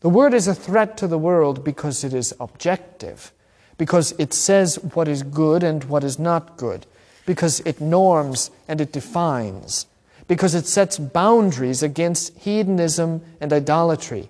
The 0.00 0.10
word 0.10 0.34
is 0.34 0.46
a 0.46 0.54
threat 0.54 0.98
to 0.98 1.06
the 1.06 1.16
world 1.16 1.64
because 1.64 2.04
it 2.04 2.12
is 2.12 2.34
objective, 2.38 3.32
because 3.78 4.12
it 4.18 4.34
says 4.34 4.78
what 4.92 5.08
is 5.08 5.22
good 5.22 5.62
and 5.62 5.82
what 5.84 6.04
is 6.04 6.18
not 6.18 6.58
good, 6.58 6.84
because 7.24 7.60
it 7.60 7.80
norms 7.80 8.50
and 8.68 8.82
it 8.82 8.92
defines, 8.92 9.86
because 10.26 10.54
it 10.54 10.66
sets 10.66 10.98
boundaries 10.98 11.82
against 11.82 12.36
hedonism 12.40 13.22
and 13.40 13.50
idolatry, 13.50 14.28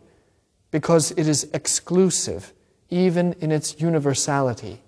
because 0.71 1.11
it 1.11 1.27
is 1.27 1.51
exclusive, 1.53 2.53
even 2.89 3.33
in 3.41 3.51
its 3.51 3.81
universality. 3.81 4.81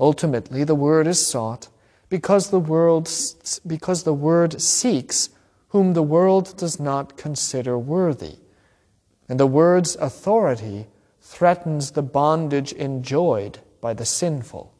Ultimately, 0.00 0.64
the 0.64 0.74
word 0.74 1.06
is 1.06 1.26
sought 1.26 1.68
because 2.08 2.50
the, 2.50 2.58
world, 2.58 3.10
because 3.66 4.04
the 4.04 4.14
word 4.14 4.60
seeks 4.60 5.30
whom 5.68 5.92
the 5.92 6.02
world 6.02 6.56
does 6.56 6.80
not 6.80 7.16
consider 7.16 7.78
worthy. 7.78 8.36
And 9.28 9.38
the 9.38 9.46
word's 9.46 9.96
authority 9.96 10.86
threatens 11.20 11.90
the 11.90 12.02
bondage 12.02 12.72
enjoyed 12.72 13.58
by 13.80 13.92
the 13.92 14.06
sinful. 14.06 14.72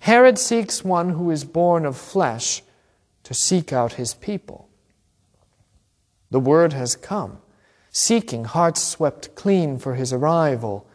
Herod 0.00 0.38
seeks 0.38 0.84
one 0.84 1.10
who 1.10 1.30
is 1.30 1.44
born 1.44 1.86
of 1.86 1.96
flesh 1.96 2.62
to 3.22 3.34
seek 3.34 3.72
out 3.72 3.94
his 3.94 4.14
people. 4.14 4.68
The 6.30 6.40
word 6.40 6.72
has 6.72 6.96
come, 6.96 7.38
seeking 7.90 8.44
hearts 8.44 8.82
swept 8.82 9.34
clean 9.36 9.78
for 9.78 9.94
his 9.94 10.12
arrival. 10.12 10.88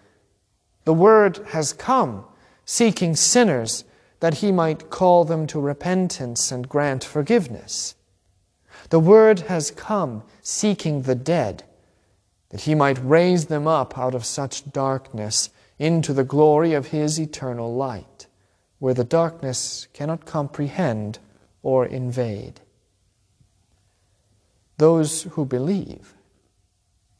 The 0.83 0.93
word 0.93 1.39
has 1.49 1.71
come 1.71 2.25
seeking 2.67 3.15
sinners 3.15 3.85
that 4.19 4.35
he 4.35 4.51
might 4.51 4.89
call 4.89 5.23
them 5.23 5.47
to 5.47 5.59
repentance 5.59 6.51
and 6.51 6.67
grant 6.67 7.01
forgiveness. 7.01 7.95
The 8.89 8.99
Word 8.99 9.41
has 9.41 9.71
come 9.71 10.23
seeking 10.41 11.03
the 11.03 11.15
dead, 11.15 11.63
that 12.49 12.61
he 12.61 12.75
might 12.75 12.99
raise 13.01 13.45
them 13.45 13.67
up 13.67 13.97
out 13.97 14.13
of 14.13 14.25
such 14.25 14.69
darkness 14.71 15.49
into 15.79 16.13
the 16.13 16.25
glory 16.25 16.73
of 16.73 16.87
his 16.87 17.17
eternal 17.17 17.73
light, 17.73 18.27
where 18.79 18.93
the 18.93 19.03
darkness 19.05 19.87
cannot 19.93 20.25
comprehend 20.25 21.19
or 21.63 21.85
invade. 21.85 22.59
Those 24.77 25.23
who 25.23 25.45
believe, 25.45 26.15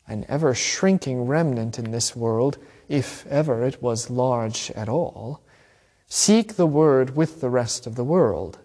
an 0.07 0.25
ever 0.27 0.53
shrinking 0.53 1.25
remnant 1.25 1.79
in 1.79 1.91
this 1.91 2.15
world, 2.15 2.57
if 2.87 3.25
ever 3.27 3.63
it 3.63 3.81
was 3.81 4.09
large 4.09 4.71
at 4.71 4.89
all, 4.89 5.41
seek 6.07 6.55
the 6.55 6.67
word 6.67 7.15
with 7.15 7.41
the 7.41 7.49
rest 7.49 7.85
of 7.85 7.95
the 7.95 8.03
world. 8.03 8.59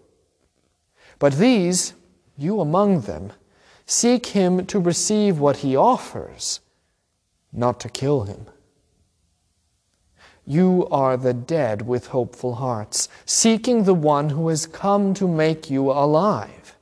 But 1.19 1.35
these, 1.35 1.95
you 2.37 2.61
among 2.61 3.03
them, 3.03 3.33
seek 3.87 4.27
him 4.27 4.67
to 4.67 4.79
receive 4.79 5.39
what 5.39 5.59
he 5.59 5.77
offers, 5.77 6.61
not 7.53 7.81
to 7.81 7.89
kill 7.89 8.23
him. 8.23 8.47
You 10.45 10.89
are 10.91 11.17
the 11.17 11.35
dead 11.35 11.83
with 11.83 12.09
hopeful 12.09 12.57
hearts, 12.57 13.09
seeking 13.25 13.85
the 13.85 13.95
one 13.95 14.31
who 14.31 14.49
has 14.49 14.67
come 14.67 15.15
to 15.15 15.29
make 15.29 15.71
you 15.71 15.91
alive. 15.91 16.77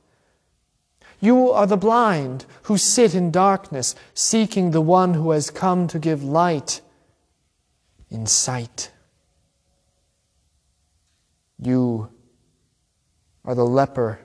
You 1.19 1.51
are 1.51 1.67
the 1.67 1.77
blind 1.77 2.45
who 2.63 2.77
sit 2.77 3.13
in 3.13 3.29
darkness, 3.29 3.93
seeking 4.15 4.71
the 4.71 4.81
one 4.81 5.13
who 5.13 5.29
has 5.31 5.51
come 5.51 5.87
to 5.89 5.99
give 5.99 6.23
light 6.23 6.81
in 8.11 8.27
sight. 8.27 8.91
You 11.57 12.09
are 13.43 13.55
the 13.55 13.65
leper 13.65 14.19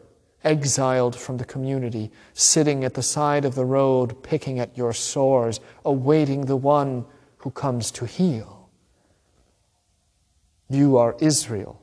exiled 0.44 1.16
from 1.16 1.38
the 1.38 1.44
community, 1.44 2.10
sitting 2.32 2.84
at 2.84 2.94
the 2.94 3.02
side 3.02 3.44
of 3.44 3.54
the 3.54 3.64
road, 3.64 4.22
picking 4.22 4.60
at 4.60 4.76
your 4.76 4.92
sores, 4.92 5.60
awaiting 5.84 6.46
the 6.46 6.56
one 6.56 7.04
who 7.38 7.50
comes 7.50 7.90
to 7.92 8.06
heal. 8.06 8.70
You 10.68 10.96
are 10.96 11.16
Israel, 11.20 11.82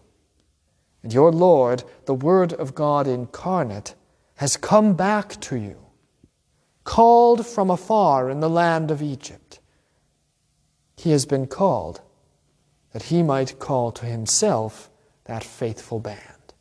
and 1.03 1.13
your 1.13 1.31
Lord, 1.31 1.83
the 2.05 2.13
Word 2.13 2.53
of 2.53 2.73
God 2.73 3.07
incarnate, 3.07 3.95
has 4.35 4.57
come 4.57 4.93
back 4.93 5.39
to 5.41 5.55
you, 5.55 5.77
called 6.83 7.45
from 7.45 7.69
afar 7.69 8.29
in 8.29 8.39
the 8.39 8.49
land 8.49 8.91
of 8.91 9.01
Egypt. 9.01 9.42
He 11.03 11.11
has 11.11 11.25
been 11.25 11.47
called 11.47 11.99
that 12.93 13.03
he 13.03 13.23
might 13.23 13.59
call 13.59 13.91
to 13.91 14.05
himself 14.05 14.89
that 15.25 15.43
faithful 15.43 15.99
band. 15.99 16.53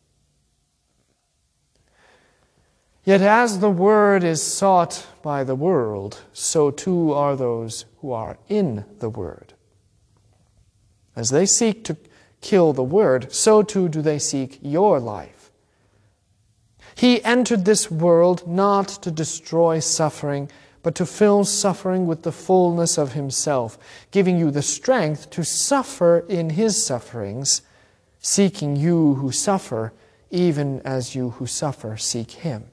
Yet 3.05 3.21
as 3.21 3.61
the 3.61 3.71
word 3.71 4.25
is 4.25 4.43
sought 4.43 5.07
by 5.23 5.45
the 5.45 5.55
world, 5.55 6.23
so 6.33 6.73
too 6.73 7.13
are 7.13 7.37
those 7.37 7.85
who 8.01 8.11
are 8.11 8.37
in 8.49 8.85
the 8.99 9.09
word. 9.09 9.55
As 11.15 11.31
they 11.31 11.47
seek 11.47 11.85
to 11.85 11.97
kill 12.41 12.73
the 12.73 12.83
word, 12.83 13.33
so 13.33 13.63
too 13.63 13.89
do 13.89 14.03
they 14.03 14.19
seek 14.19 14.59
your 14.61 14.99
life. 14.99 15.53
He 16.97 17.23
entered 17.23 17.65
this 17.65 17.93
world 17.93 18.49
not 18.49 18.89
to 19.03 19.13
destroy 19.13 19.79
suffering, 19.79 20.51
but 20.83 20.95
to 20.97 21.07
fill 21.07 21.45
suffering 21.45 22.07
with 22.07 22.23
the 22.23 22.33
fullness 22.33 22.99
of 22.99 23.12
himself, 23.12 23.79
giving 24.11 24.39
you 24.39 24.51
the 24.51 24.62
strength 24.62 25.31
to 25.31 25.45
suffer 25.45 26.25
in 26.29 26.51
his 26.51 26.85
sufferings 26.85 27.62
seeking 28.23 28.77
you 28.77 29.15
who 29.17 29.33
suffer, 29.33 29.93
even 30.31 30.81
as 30.85 31.15
you 31.15 31.31
who 31.31 31.47
suffer 31.47 31.97
seek 31.97 32.31
him. 32.31 32.65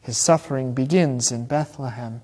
His 0.00 0.16
suffering 0.16 0.72
begins 0.72 1.30
in 1.30 1.46
Bethlehem 1.46 2.22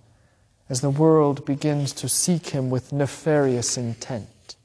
as 0.68 0.80
the 0.80 0.90
world 0.90 1.44
begins 1.44 1.92
to 1.94 2.08
seek 2.08 2.48
him 2.48 2.70
with 2.70 2.92
nefarious 2.92 3.76
intent. 3.76 4.56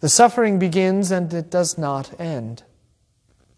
The 0.00 0.08
suffering 0.08 0.58
begins 0.58 1.10
and 1.10 1.32
it 1.32 1.50
does 1.50 1.76
not 1.76 2.18
end. 2.20 2.62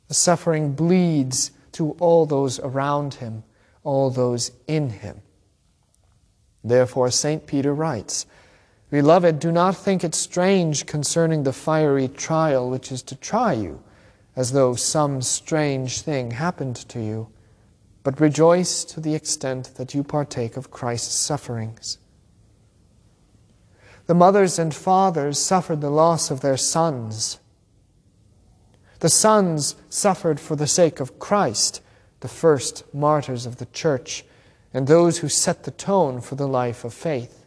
The 0.09 0.15
suffering 0.15 0.73
bleeds 0.73 1.51
to 1.73 1.93
all 2.01 2.27
those 2.27 2.61
around 2.61 3.15
him, 3.15 3.45
all 3.85 4.11
those 4.11 4.53
in 4.67 4.91
him. 4.91 5.21
Therefore, 6.65 7.11
St. 7.11 7.47
Peter 7.47 7.75
writes, 7.75 8.27
Beloved, 8.91 9.39
do 9.39 9.51
not 9.51 9.75
think 9.77 10.05
it 10.05 10.15
strange 10.15 10.87
concerning 10.87 11.43
the 11.43 11.53
fiery 11.53 12.09
trial 12.09 12.69
which 12.69 12.93
is 12.93 13.03
to 13.05 13.17
try 13.17 13.55
you, 13.55 13.83
as 14.37 14.53
though 14.53 14.75
some 14.75 15.23
strange 15.23 16.03
thing 16.03 16.33
happened 16.33 16.77
to 16.77 17.01
you, 17.01 17.29
but 18.03 18.21
rejoice 18.21 18.85
to 18.85 19.01
the 19.01 19.15
extent 19.15 19.75
that 19.77 19.95
you 19.95 20.05
partake 20.05 20.57
of 20.57 20.71
Christ's 20.71 21.15
sufferings. 21.15 21.99
The 24.07 24.15
mothers 24.15 24.59
and 24.59 24.75
fathers 24.75 25.39
suffered 25.39 25.81
the 25.81 25.91
loss 25.91 26.31
of 26.31 26.41
their 26.41 26.57
sons. 26.57 27.39
The 29.01 29.09
sons 29.09 29.75
suffered 29.89 30.39
for 30.39 30.55
the 30.55 30.67
sake 30.67 31.01
of 31.01 31.19
Christ, 31.19 31.81
the 32.23 32.29
first 32.29 32.83
martyrs 32.95 33.45
of 33.47 33.59
the 33.59 33.67
church, 33.67 34.25
and 34.73 34.87
those 34.87 35.19
who 35.19 35.29
set 35.29 35.65
the 35.65 35.71
tone 35.71 36.21
for 36.21 36.35
the 36.35 36.49
life 36.49 36.85
of 36.85 36.95
faith. 36.95 37.45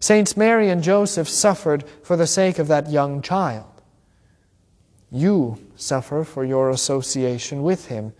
Saints 0.00 0.36
Mary 0.36 0.68
and 0.68 0.82
Joseph 0.82 1.28
suffered 1.28 1.84
for 2.02 2.16
the 2.16 2.26
sake 2.26 2.58
of 2.58 2.66
that 2.68 2.90
young 2.90 3.22
child. 3.22 3.66
You 5.12 5.58
suffer 5.76 6.24
for 6.24 6.44
your 6.44 6.70
association 6.70 7.62
with 7.62 7.86
him 7.86 8.14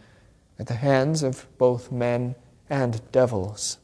at 0.59 0.67
the 0.69 0.75
hands 0.75 1.23
of 1.23 1.47
both 1.59 1.91
men 1.91 2.37
and 2.71 3.01
devils. 3.11 3.79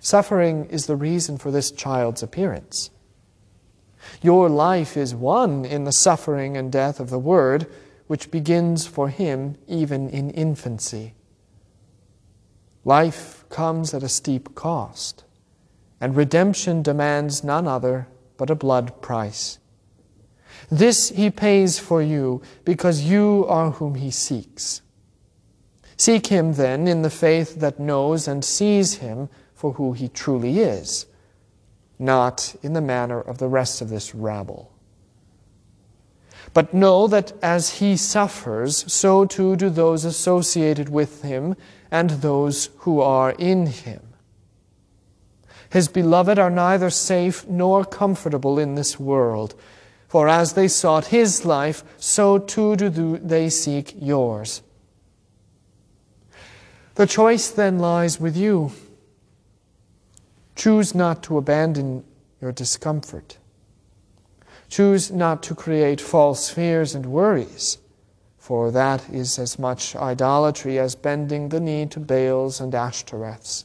Suffering 0.00 0.66
is 0.66 0.86
the 0.86 0.96
reason 0.96 1.38
for 1.38 1.50
this 1.50 1.70
child's 1.70 2.22
appearance. 2.22 2.90
Your 4.22 4.48
life 4.48 4.96
is 4.96 5.14
one 5.14 5.64
in 5.64 5.84
the 5.84 5.92
suffering 5.92 6.56
and 6.56 6.70
death 6.70 7.00
of 7.00 7.10
the 7.10 7.18
Word, 7.18 7.66
which 8.08 8.30
begins 8.30 8.86
for 8.86 9.08
him 9.08 9.56
even 9.68 10.08
in 10.10 10.30
infancy. 10.30 11.14
Life 12.84 13.44
comes 13.48 13.94
at 13.94 14.02
a 14.02 14.08
steep 14.08 14.54
cost 14.54 15.24
and 16.00 16.16
redemption 16.16 16.82
demands 16.82 17.42
none 17.42 17.66
other 17.66 18.08
but 18.36 18.50
a 18.50 18.54
blood 18.54 19.00
price. 19.02 19.58
This 20.70 21.10
he 21.10 21.30
pays 21.30 21.78
for 21.78 22.02
you 22.02 22.42
because 22.64 23.02
you 23.02 23.44
are 23.48 23.72
whom 23.72 23.96
he 23.96 24.10
seeks. 24.10 24.82
Seek 25.96 26.28
him 26.28 26.54
then 26.54 26.86
in 26.86 27.02
the 27.02 27.10
faith 27.10 27.56
that 27.56 27.80
knows 27.80 28.28
and 28.28 28.44
sees 28.44 28.94
him 28.94 29.28
for 29.54 29.72
who 29.72 29.92
he 29.92 30.08
truly 30.08 30.60
is, 30.60 31.06
not 31.98 32.54
in 32.62 32.72
the 32.72 32.80
manner 32.80 33.20
of 33.20 33.38
the 33.38 33.48
rest 33.48 33.80
of 33.80 33.88
this 33.88 34.14
rabble. 34.14 34.72
But 36.54 36.74
know 36.74 37.06
that 37.06 37.32
as 37.42 37.78
he 37.78 37.96
suffers, 37.96 38.90
so 38.92 39.24
too 39.24 39.56
do 39.56 39.70
those 39.70 40.04
associated 40.04 40.88
with 40.88 41.22
him 41.22 41.56
and 41.90 42.10
those 42.10 42.70
who 42.78 43.00
are 43.00 43.32
in 43.32 43.66
him. 43.66 44.02
His 45.70 45.88
beloved 45.88 46.38
are 46.38 46.50
neither 46.50 46.90
safe 46.90 47.46
nor 47.46 47.84
comfortable 47.84 48.58
in 48.58 48.74
this 48.74 48.98
world. 48.98 49.54
For 50.08 50.28
as 50.28 50.54
they 50.54 50.68
sought 50.68 51.06
his 51.06 51.44
life, 51.44 51.84
so 51.98 52.38
too 52.38 52.76
do 52.76 53.18
they 53.18 53.50
seek 53.50 53.94
yours. 54.00 54.62
The 56.94 57.06
choice 57.06 57.50
then 57.50 57.78
lies 57.78 58.18
with 58.18 58.36
you. 58.36 58.72
Choose 60.56 60.94
not 60.94 61.22
to 61.24 61.38
abandon 61.38 62.02
your 62.40 62.50
discomfort. 62.50 63.37
Choose 64.68 65.10
not 65.10 65.42
to 65.44 65.54
create 65.54 66.00
false 66.00 66.50
fears 66.50 66.94
and 66.94 67.06
worries, 67.06 67.78
for 68.36 68.70
that 68.70 69.08
is 69.10 69.38
as 69.38 69.58
much 69.58 69.96
idolatry 69.96 70.78
as 70.78 70.94
bending 70.94 71.48
the 71.48 71.60
knee 71.60 71.86
to 71.86 72.00
Baals 72.00 72.60
and 72.60 72.72
Ashtoreths. 72.74 73.64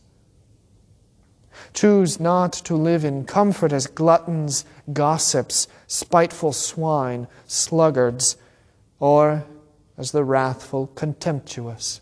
Choose 1.73 2.19
not 2.19 2.53
to 2.53 2.75
live 2.75 3.05
in 3.05 3.25
comfort 3.25 3.73
as 3.73 3.87
gluttons, 3.87 4.65
gossips, 4.91 5.67
spiteful 5.87 6.53
swine, 6.53 7.27
sluggards, 7.47 8.37
or 8.99 9.45
as 9.97 10.11
the 10.11 10.23
wrathful, 10.23 10.87
contemptuous. 10.95 12.01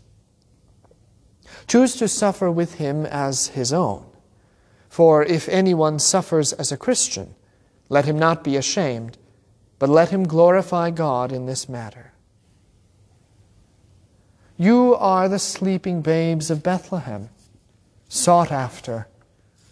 Choose 1.66 1.96
to 1.96 2.08
suffer 2.08 2.50
with 2.50 2.74
him 2.74 3.04
as 3.06 3.48
his 3.48 3.72
own. 3.72 4.06
For 4.88 5.22
if 5.22 5.48
anyone 5.48 5.98
suffers 5.98 6.52
as 6.52 6.72
a 6.72 6.76
Christian, 6.76 7.34
let 7.92 8.06
him 8.06 8.18
not 8.18 8.42
be 8.42 8.56
ashamed, 8.56 9.18
but 9.78 9.86
let 9.90 10.08
him 10.08 10.26
glorify 10.26 10.90
God 10.90 11.30
in 11.30 11.44
this 11.44 11.68
matter. 11.68 12.12
You 14.56 14.94
are 14.94 15.28
the 15.28 15.38
sleeping 15.38 16.00
babes 16.00 16.50
of 16.50 16.62
Bethlehem, 16.62 17.28
sought 18.08 18.50
after 18.50 19.08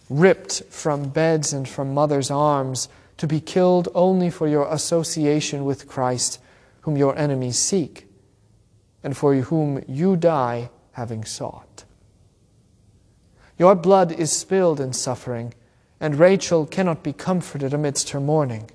ripped 0.07 0.61
from 0.69 1.09
beds 1.09 1.51
and 1.51 1.67
from 1.67 1.95
mothers' 1.95 2.29
arms 2.29 2.89
to 3.17 3.25
be 3.25 3.39
killed 3.41 3.89
only 3.95 4.29
for 4.29 4.47
your 4.47 4.71
association 4.71 5.65
with 5.65 5.87
Christ, 5.87 6.39
whom 6.81 6.97
your 6.97 7.17
enemies 7.17 7.57
seek, 7.57 8.05
and 9.03 9.17
for 9.17 9.33
whom 9.33 9.83
you 9.87 10.15
die 10.15 10.69
having 10.91 11.25
sought. 11.25 11.85
Your 13.57 13.73
blood 13.73 14.11
is 14.11 14.31
spilled 14.31 14.79
in 14.79 14.93
suffering, 14.93 15.55
and 16.01 16.17
Rachel 16.17 16.65
cannot 16.65 17.03
be 17.03 17.13
comforted 17.13 17.73
amidst 17.73 18.09
her 18.09 18.19
mourning. 18.19 18.69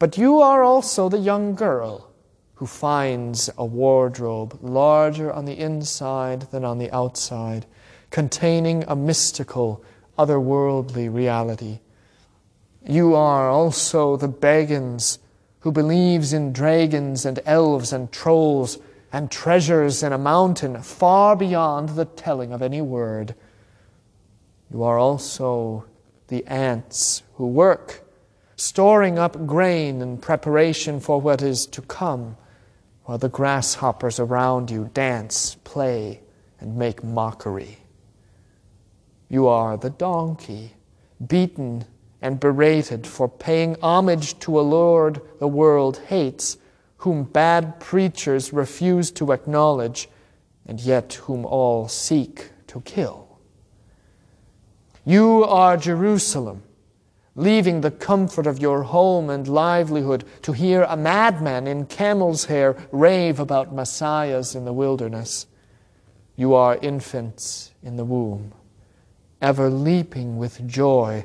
But 0.00 0.18
you 0.18 0.40
are 0.40 0.64
also 0.64 1.08
the 1.08 1.18
young 1.18 1.54
girl 1.54 2.10
who 2.56 2.66
finds 2.66 3.48
a 3.56 3.64
wardrobe 3.64 4.58
larger 4.60 5.32
on 5.32 5.44
the 5.44 5.56
inside 5.56 6.42
than 6.50 6.64
on 6.64 6.78
the 6.78 6.90
outside, 6.90 7.66
containing 8.10 8.84
a 8.88 8.96
mystical, 8.96 9.82
otherworldly 10.18 11.12
reality. 11.12 11.78
You 12.84 13.14
are 13.14 13.48
also 13.48 14.16
the 14.16 14.28
Baggins 14.28 15.18
who 15.60 15.70
believes 15.70 16.32
in 16.32 16.52
dragons 16.52 17.24
and 17.24 17.38
elves 17.46 17.92
and 17.92 18.10
trolls 18.10 18.78
and 19.12 19.30
treasures 19.30 20.02
in 20.02 20.12
a 20.12 20.18
mountain 20.18 20.82
far 20.82 21.36
beyond 21.36 21.90
the 21.90 22.06
telling 22.06 22.52
of 22.52 22.60
any 22.60 22.80
word. 22.80 23.36
You 24.70 24.82
are 24.82 24.98
also 24.98 25.84
the 26.28 26.46
ants 26.46 27.22
who 27.34 27.46
work, 27.46 28.04
storing 28.56 29.18
up 29.18 29.46
grain 29.46 30.02
in 30.02 30.18
preparation 30.18 31.00
for 31.00 31.20
what 31.20 31.42
is 31.42 31.66
to 31.66 31.82
come, 31.82 32.36
while 33.04 33.18
the 33.18 33.28
grasshoppers 33.28 34.20
around 34.20 34.70
you 34.70 34.90
dance, 34.92 35.56
play, 35.64 36.20
and 36.60 36.76
make 36.76 37.02
mockery. 37.02 37.78
You 39.28 39.46
are 39.46 39.76
the 39.76 39.90
donkey, 39.90 40.74
beaten 41.26 41.84
and 42.20 42.40
berated 42.40 43.06
for 43.06 43.28
paying 43.28 43.76
homage 43.80 44.38
to 44.40 44.58
a 44.58 44.62
Lord 44.62 45.20
the 45.38 45.48
world 45.48 45.98
hates 46.08 46.58
whom 46.98 47.22
bad 47.22 47.78
preachers 47.78 48.52
refuse 48.52 49.10
to 49.12 49.32
acknowledge, 49.32 50.08
and 50.66 50.80
yet 50.80 51.14
whom 51.14 51.46
all 51.46 51.88
seek 51.88 52.50
to 52.66 52.80
kill. 52.80 53.27
You 55.08 55.42
are 55.44 55.78
Jerusalem, 55.78 56.64
leaving 57.34 57.80
the 57.80 57.90
comfort 57.90 58.46
of 58.46 58.58
your 58.58 58.82
home 58.82 59.30
and 59.30 59.48
livelihood 59.48 60.22
to 60.42 60.52
hear 60.52 60.82
a 60.82 60.98
madman 60.98 61.66
in 61.66 61.86
camel's 61.86 62.44
hair 62.44 62.76
rave 62.92 63.40
about 63.40 63.74
messiahs 63.74 64.54
in 64.54 64.66
the 64.66 64.72
wilderness. 64.74 65.46
You 66.36 66.52
are 66.52 66.76
infants 66.82 67.72
in 67.82 67.96
the 67.96 68.04
womb, 68.04 68.52
ever 69.40 69.70
leaping 69.70 70.36
with 70.36 70.68
joy 70.68 71.24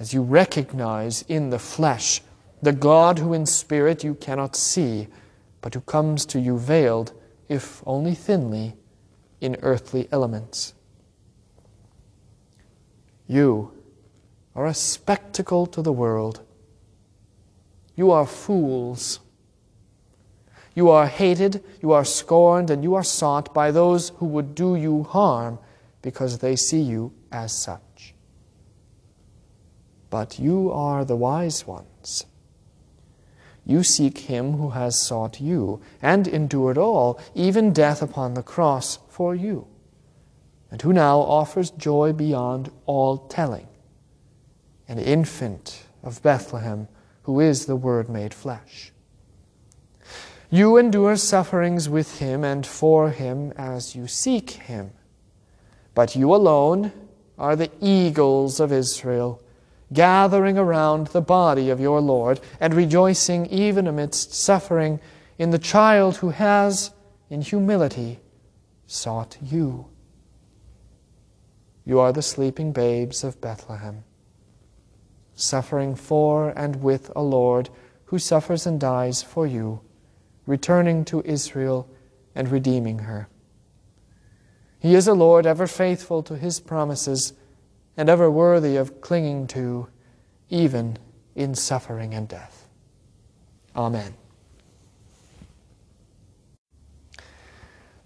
as 0.00 0.12
you 0.12 0.22
recognize 0.22 1.22
in 1.28 1.50
the 1.50 1.60
flesh 1.60 2.22
the 2.60 2.72
God 2.72 3.20
who 3.20 3.32
in 3.32 3.46
spirit 3.46 4.02
you 4.02 4.16
cannot 4.16 4.56
see, 4.56 5.06
but 5.60 5.74
who 5.74 5.82
comes 5.82 6.26
to 6.26 6.40
you 6.40 6.58
veiled, 6.58 7.12
if 7.48 7.80
only 7.86 8.16
thinly, 8.16 8.74
in 9.40 9.56
earthly 9.62 10.08
elements. 10.10 10.74
You 13.30 13.70
are 14.56 14.66
a 14.66 14.74
spectacle 14.74 15.64
to 15.66 15.82
the 15.82 15.92
world. 15.92 16.40
You 17.94 18.10
are 18.10 18.26
fools. 18.26 19.20
You 20.74 20.90
are 20.90 21.06
hated, 21.06 21.62
you 21.80 21.92
are 21.92 22.04
scorned, 22.04 22.70
and 22.70 22.82
you 22.82 22.96
are 22.96 23.04
sought 23.04 23.54
by 23.54 23.70
those 23.70 24.08
who 24.16 24.26
would 24.26 24.56
do 24.56 24.74
you 24.74 25.04
harm 25.04 25.60
because 26.02 26.38
they 26.38 26.56
see 26.56 26.80
you 26.80 27.12
as 27.30 27.52
such. 27.52 28.14
But 30.10 30.40
you 30.40 30.72
are 30.72 31.04
the 31.04 31.14
wise 31.14 31.64
ones. 31.68 32.26
You 33.64 33.84
seek 33.84 34.18
him 34.18 34.54
who 34.54 34.70
has 34.70 35.00
sought 35.00 35.40
you 35.40 35.80
and 36.02 36.26
endured 36.26 36.78
all, 36.78 37.20
even 37.36 37.72
death 37.72 38.02
upon 38.02 38.34
the 38.34 38.42
cross 38.42 38.98
for 39.08 39.36
you, 39.36 39.68
and 40.70 40.80
who 40.82 40.92
now 40.92 41.18
offers 41.18 41.70
joy 41.70 42.12
beyond 42.12 42.70
all 42.86 43.18
telling, 43.18 43.66
an 44.88 44.98
infant 44.98 45.84
of 46.02 46.22
Bethlehem 46.22 46.88
who 47.22 47.40
is 47.40 47.66
the 47.66 47.76
Word 47.76 48.08
made 48.08 48.32
flesh. 48.32 48.92
You 50.50 50.76
endure 50.76 51.16
sufferings 51.16 51.88
with 51.88 52.18
him 52.18 52.42
and 52.42 52.66
for 52.66 53.10
him 53.10 53.52
as 53.56 53.94
you 53.94 54.06
seek 54.06 54.50
him. 54.50 54.90
But 55.94 56.16
you 56.16 56.34
alone 56.34 56.92
are 57.38 57.56
the 57.56 57.70
eagles 57.80 58.58
of 58.58 58.72
Israel 58.72 59.40
gathering 59.92 60.56
around 60.56 61.08
the 61.08 61.20
body 61.20 61.70
of 61.70 61.80
your 61.80 62.00
Lord 62.00 62.40
and 62.60 62.74
rejoicing 62.74 63.46
even 63.46 63.86
amidst 63.86 64.34
suffering 64.34 65.00
in 65.38 65.50
the 65.50 65.58
child 65.58 66.18
who 66.18 66.30
has, 66.30 66.92
in 67.28 67.42
humility, 67.42 68.20
sought 68.86 69.36
you. 69.42 69.89
You 71.90 71.98
are 71.98 72.12
the 72.12 72.22
sleeping 72.22 72.70
babes 72.70 73.24
of 73.24 73.40
Bethlehem, 73.40 74.04
suffering 75.34 75.96
for 75.96 76.50
and 76.50 76.84
with 76.84 77.10
a 77.16 77.20
Lord 77.20 77.68
who 78.04 78.18
suffers 78.20 78.64
and 78.64 78.78
dies 78.78 79.24
for 79.24 79.44
you, 79.44 79.80
returning 80.46 81.04
to 81.06 81.20
Israel 81.24 81.90
and 82.32 82.48
redeeming 82.48 83.00
her. 83.00 83.28
He 84.78 84.94
is 84.94 85.08
a 85.08 85.14
Lord 85.14 85.46
ever 85.46 85.66
faithful 85.66 86.22
to 86.22 86.36
his 86.36 86.60
promises 86.60 87.32
and 87.96 88.08
ever 88.08 88.30
worthy 88.30 88.76
of 88.76 89.00
clinging 89.00 89.48
to, 89.48 89.88
even 90.48 90.96
in 91.34 91.56
suffering 91.56 92.14
and 92.14 92.28
death. 92.28 92.68
Amen. 93.74 94.14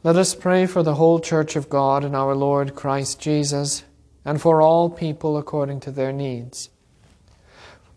Let 0.05 0.17
us 0.17 0.35
pray 0.35 0.67
for 0.67 0.83
the 0.83 0.97
whole 0.97 1.19
Church 1.19 1.57
of 1.57 1.71
God 1.71 2.05
and 2.05 2.15
our 2.15 2.35
Lord 2.35 2.75
Christ 2.75 3.19
Jesus, 3.19 3.85
and 4.23 4.39
for 4.39 4.61
all 4.61 4.91
people 4.91 5.39
according 5.39 5.81
to 5.81 5.91
their 5.91 6.13
needs. 6.13 6.69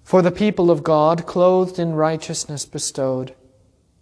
For 0.06 0.22
the 0.22 0.32
people 0.32 0.72
of 0.72 0.86
God, 0.86 1.26
clothed 1.26 1.78
in 1.78 1.96
righteousness 1.96 2.64
bestowed, 2.64 3.36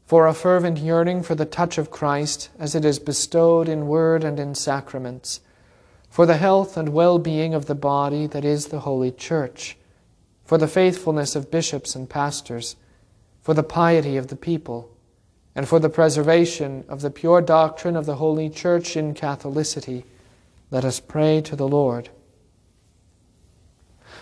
for 0.05 0.27
a 0.27 0.35
fervent 0.35 0.77
yearning 0.77 1.23
for 1.23 1.33
the 1.33 1.47
touch 1.47 1.79
of 1.79 1.89
Christ 1.89 2.51
as 2.59 2.75
it 2.75 2.85
is 2.85 2.99
bestowed 2.99 3.67
in 3.67 3.87
word 3.87 4.23
and 4.23 4.39
in 4.39 4.53
sacraments 4.53 5.39
for 6.07 6.27
the 6.27 6.37
health 6.37 6.77
and 6.77 6.89
well 6.89 7.17
being 7.17 7.55
of 7.55 7.65
the 7.65 7.73
body 7.73 8.27
that 8.27 8.45
is 8.45 8.67
the 8.67 8.81
Holy 8.81 9.11
Church, 9.11 9.77
for 10.45 10.59
the 10.59 10.67
faithfulness 10.67 11.35
of 11.35 11.49
bishops 11.49 11.95
and 11.95 12.07
pastors, 12.07 12.75
for 13.41 13.55
the 13.55 13.63
piety 13.63 14.15
of 14.15 14.27
the 14.27 14.35
people, 14.35 14.94
and 15.55 15.67
for 15.67 15.79
the 15.79 15.89
preservation 15.89 16.83
of 16.89 17.01
the 17.01 17.09
pure 17.09 17.41
doctrine 17.41 17.95
of 17.95 18.05
the 18.05 18.15
Holy 18.15 18.49
Church 18.49 18.97
in 18.97 19.13
Catholicity, 19.13 20.03
let 20.69 20.83
us 20.83 20.99
pray 20.99 21.41
to 21.41 21.55
the 21.55 21.67
Lord. 21.67 22.09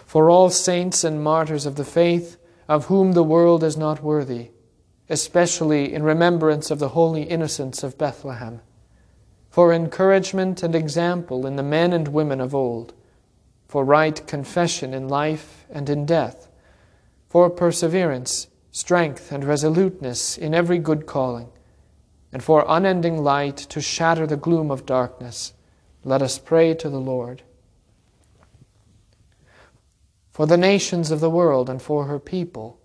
For 0.05 0.29
all 0.29 0.49
saints 0.49 1.03
and 1.03 1.23
martyrs 1.23 1.65
of 1.65 1.75
the 1.75 1.85
faith, 1.85 2.37
of 2.67 2.85
whom 2.85 3.13
the 3.13 3.23
world 3.23 3.63
is 3.63 3.75
not 3.75 4.03
worthy, 4.03 4.51
especially 5.09 5.93
in 5.93 6.03
remembrance 6.03 6.71
of 6.71 6.79
the 6.79 6.89
holy 6.89 7.23
innocents 7.23 7.83
of 7.83 7.97
Bethlehem 7.97 8.61
for 9.53 9.71
encouragement 9.71 10.63
and 10.63 10.73
example 10.73 11.45
in 11.45 11.57
the 11.57 11.61
men 11.61 11.93
and 11.93 12.07
women 12.07 12.41
of 12.41 12.55
old, 12.55 12.91
for 13.67 13.85
right 13.85 14.25
confession 14.25 14.95
in 14.95 15.07
life 15.07 15.67
and 15.69 15.91
in 15.91 16.07
death, 16.07 16.49
for 17.29 17.51
perseverance, 17.51 18.47
strength, 18.73 19.31
and 19.31 19.45
resoluteness 19.45 20.35
in 20.35 20.53
every 20.55 20.79
good 20.79 21.05
calling, 21.05 21.47
and 22.33 22.43
for 22.43 22.65
unending 22.67 23.23
light 23.23 23.55
to 23.55 23.79
shatter 23.79 24.25
the 24.25 24.35
gloom 24.35 24.71
of 24.71 24.85
darkness, 24.85 25.53
let 26.03 26.23
us 26.23 26.39
pray 26.39 26.73
to 26.73 26.89
the 26.89 26.99
Lord. 26.99 27.43
For 30.31 30.47
the 30.47 30.57
nations 30.57 31.11
of 31.11 31.19
the 31.19 31.29
world 31.29 31.69
and 31.69 31.79
for 31.79 32.05
her 32.05 32.19
people, 32.19 32.79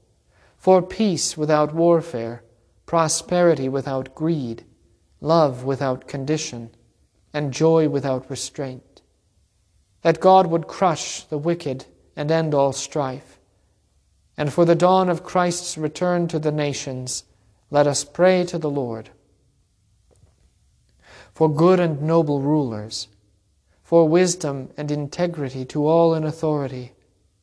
for 0.58 0.82
peace 0.82 1.38
without 1.38 1.74
warfare, 1.74 2.42
prosperity 2.84 3.66
without 3.70 4.14
greed, 4.14 4.64
love 5.22 5.64
without 5.64 6.06
condition, 6.06 6.70
and 7.32 7.50
joy 7.50 7.88
without 7.88 8.28
restraint. 8.28 9.00
That 10.02 10.20
God 10.20 10.48
would 10.48 10.66
crush 10.66 11.24
the 11.24 11.38
wicked 11.38 11.86
and 12.14 12.30
end 12.30 12.52
all 12.52 12.74
strife. 12.74 13.37
And 14.38 14.50
for 14.50 14.64
the 14.64 14.74
dawn 14.74 15.10
of 15.10 15.22
Christ's 15.22 15.76
return 15.76 16.28
to 16.28 16.38
the 16.38 16.50
nations, 16.50 17.24
let 17.70 17.86
us 17.86 18.04
pray 18.04 18.44
to 18.44 18.56
the 18.56 18.70
Lord. 18.70 19.10
For 21.34 21.52
good 21.52 21.78
and 21.78 22.00
noble 22.00 22.40
rulers, 22.40 23.08
for 23.82 24.08
wisdom 24.08 24.70
and 24.78 24.90
integrity 24.90 25.66
to 25.66 25.86
all 25.86 26.14
in 26.14 26.24
authority, 26.24 26.92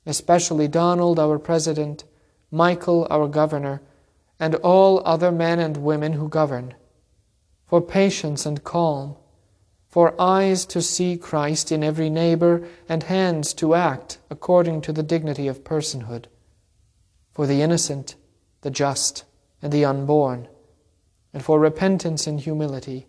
especially 0.08 0.68
Donald, 0.68 1.20
our 1.20 1.38
President, 1.38 2.04
Michael, 2.50 3.06
our 3.12 3.28
Governor, 3.28 3.84
and 4.40 4.56
all 4.56 5.04
other 5.06 5.32
men 5.32 5.60
and 5.60 5.78
women 5.78 6.14
who 6.14 6.28
govern 6.28 6.74
for 7.66 7.82
patience 7.82 8.46
and 8.46 8.64
calm, 8.64 9.16
for 9.90 10.20
eyes 10.22 10.66
to 10.66 10.82
see 10.82 11.18
Christ 11.18 11.72
in 11.72 11.84
every 11.84 12.10
neighbor, 12.10 12.68
and 12.88 13.04
hands 13.04 13.54
to 13.56 13.74
act 13.74 14.20
according 14.30 14.82
to 14.82 14.94
the 14.94 15.04
dignity 15.04 15.48
of 15.48 15.64
personhood. 15.64 16.26
For 17.36 17.46
the 17.46 17.62
innocent, 17.62 18.16
the 18.62 18.72
just, 18.72 19.24
and 19.62 19.72
the 19.72 19.86
unborn, 19.86 20.48
and 21.32 21.46
for 21.46 21.60
repentance 21.60 22.26
and 22.26 22.40
humility, 22.40 23.06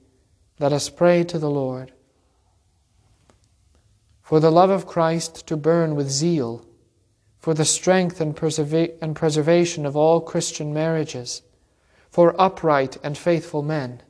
let 0.58 0.70
us 0.70 0.90
pray 0.90 1.24
to 1.24 1.38
the 1.38 1.48
Lord. 1.48 1.92
For 4.20 4.38
the 4.38 4.52
love 4.52 4.68
of 4.68 4.86
Christ 4.86 5.46
to 5.46 5.56
burn 5.56 5.94
with 5.94 6.10
zeal, 6.10 6.66
for 7.38 7.54
the 7.54 7.64
strength 7.64 8.20
and, 8.20 8.36
preserva- 8.36 8.92
and 9.00 9.16
preservation 9.16 9.86
of 9.86 9.96
all 9.96 10.20
Christian 10.20 10.74
marriages, 10.74 11.40
for 12.10 12.38
upright 12.38 12.98
and 13.02 13.16
faithful 13.16 13.62
men, 13.62 14.02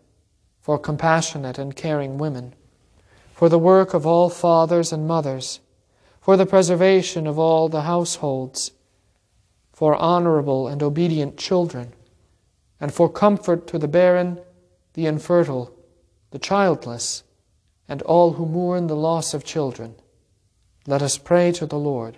for 0.61 0.77
compassionate 0.77 1.59
and 1.59 1.77
caring 1.77 2.19
women 2.19 2.57
for 3.37 3.51
the 3.51 3.59
work 3.59 3.93
of 3.93 4.07
all 4.07 4.31
fathers 4.31 4.95
and 4.95 5.07
mothers, 5.07 5.61
for 6.23 6.39
the 6.39 6.47
preservation 6.47 7.27
of 7.27 7.39
all 7.39 7.69
the 7.69 7.83
households, 7.83 8.71
for 9.77 9.95
honorable 9.97 10.67
and 10.69 10.83
obedient 10.83 11.37
children, 11.37 11.93
and 12.81 12.95
for 12.95 13.11
comfort 13.11 13.67
to 13.67 13.79
the 13.79 13.87
barren, 13.87 14.41
the 14.95 15.05
infertile, 15.05 15.71
the 16.31 16.39
childless, 16.39 17.25
and 17.87 18.01
all 18.03 18.33
who 18.33 18.47
mourn 18.47 18.87
the 18.87 18.97
loss 18.97 19.35
of 19.35 19.45
children. 19.45 19.95
Let 20.87 21.03
us 21.03 21.19
pray 21.19 21.53
to 21.53 21.67
the 21.67 21.79
Lord. 21.79 22.17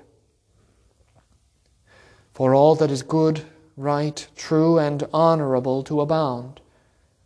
For 2.32 2.54
all 2.54 2.76
that 2.76 2.92
is 2.92 3.02
good, 3.02 3.42
right, 3.76 4.24
true, 4.36 4.78
and 4.78 5.08
honorable 5.12 5.82
to 5.82 6.00
abound, 6.00 6.60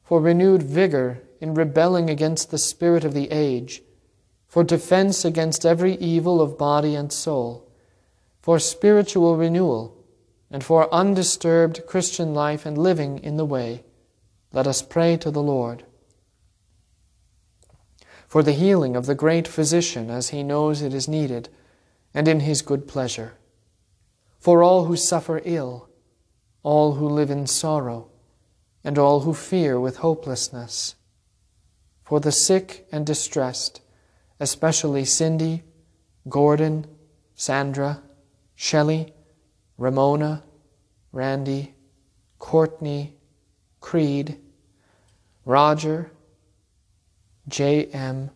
for 0.03 0.19
renewed 0.19 0.63
vigor 0.63 1.21
in 1.43 1.53
rebelling 1.53 2.09
against 2.09 2.51
the 2.51 2.57
spirit 2.57 3.05
of 3.05 3.13
the 3.13 3.31
age, 3.31 3.83
for 4.49 4.65
defense 4.65 5.27
against 5.27 5.67
every 5.67 5.97
evil 5.97 6.41
of 6.41 6.57
body 6.57 6.95
and 6.95 7.13
soul, 7.13 7.69
for 8.41 8.59
spiritual 8.59 9.37
renewal, 9.37 9.99
and 10.53 10.63
for 10.63 10.93
undisturbed 10.95 11.87
Christian 11.87 12.35
life 12.35 12.65
and 12.67 12.79
living 12.79 13.19
in 13.19 13.37
the 13.37 13.45
way, 13.45 13.83
let 14.53 14.67
us 14.67 14.83
pray 14.83 15.17
to 15.17 15.31
the 15.31 15.43
Lord. 15.43 15.85
For 18.29 18.43
the 18.43 18.53
healing 18.53 18.95
of 18.95 19.07
the 19.07 19.15
great 19.15 19.49
physician 19.49 20.11
as 20.11 20.29
he 20.29 20.43
knows 20.43 20.83
it 20.83 20.95
is 20.95 21.09
needed, 21.09 21.49
and 22.15 22.29
in 22.29 22.41
his 22.41 22.63
good 22.63 22.87
pleasure. 22.87 23.33
For 24.39 24.63
all 24.63 24.85
who 24.85 24.97
suffer 24.97 25.41
ill, 25.45 25.89
all 26.63 26.95
who 26.95 27.09
live 27.09 27.31
in 27.31 27.47
sorrow, 27.47 28.11
and 28.85 28.99
all 28.99 29.21
who 29.21 29.35
fear 29.35 29.81
with 29.81 29.97
hopelessness 29.97 30.97
for 32.13 32.21
the 32.21 32.31
sick 32.31 32.87
and 32.93 33.07
distressed, 33.07 33.81
especially 34.39 35.03
Cindy, 35.03 35.63
Gordon, 36.29 36.87
Sandra, 37.35 38.03
Shelley, 38.55 39.15
Ramona, 39.79 40.43
Randy, 41.13 41.75
Courtney, 42.39 43.15
Creed, 43.81 44.39
Roger, 45.45 46.11
J.M., 47.49 48.31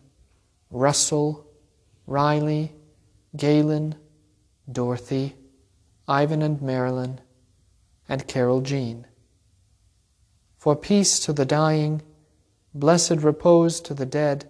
Russell, 0.69 1.47
Riley, 2.05 2.73
Galen, 3.35 3.95
Dorothy, 4.71 5.35
Ivan 6.07 6.41
and 6.41 6.61
Marilyn, 6.61 7.21
and 8.07 8.27
Carol 8.27 8.61
Jean. 8.61 9.05
For 10.57 10.75
peace 10.75 11.19
to 11.19 11.33
the 11.33 11.45
dying, 11.45 12.01
blessed 12.73 13.17
repose 13.17 13.79
to 13.81 13.93
the 13.93 14.05
dead, 14.05 14.49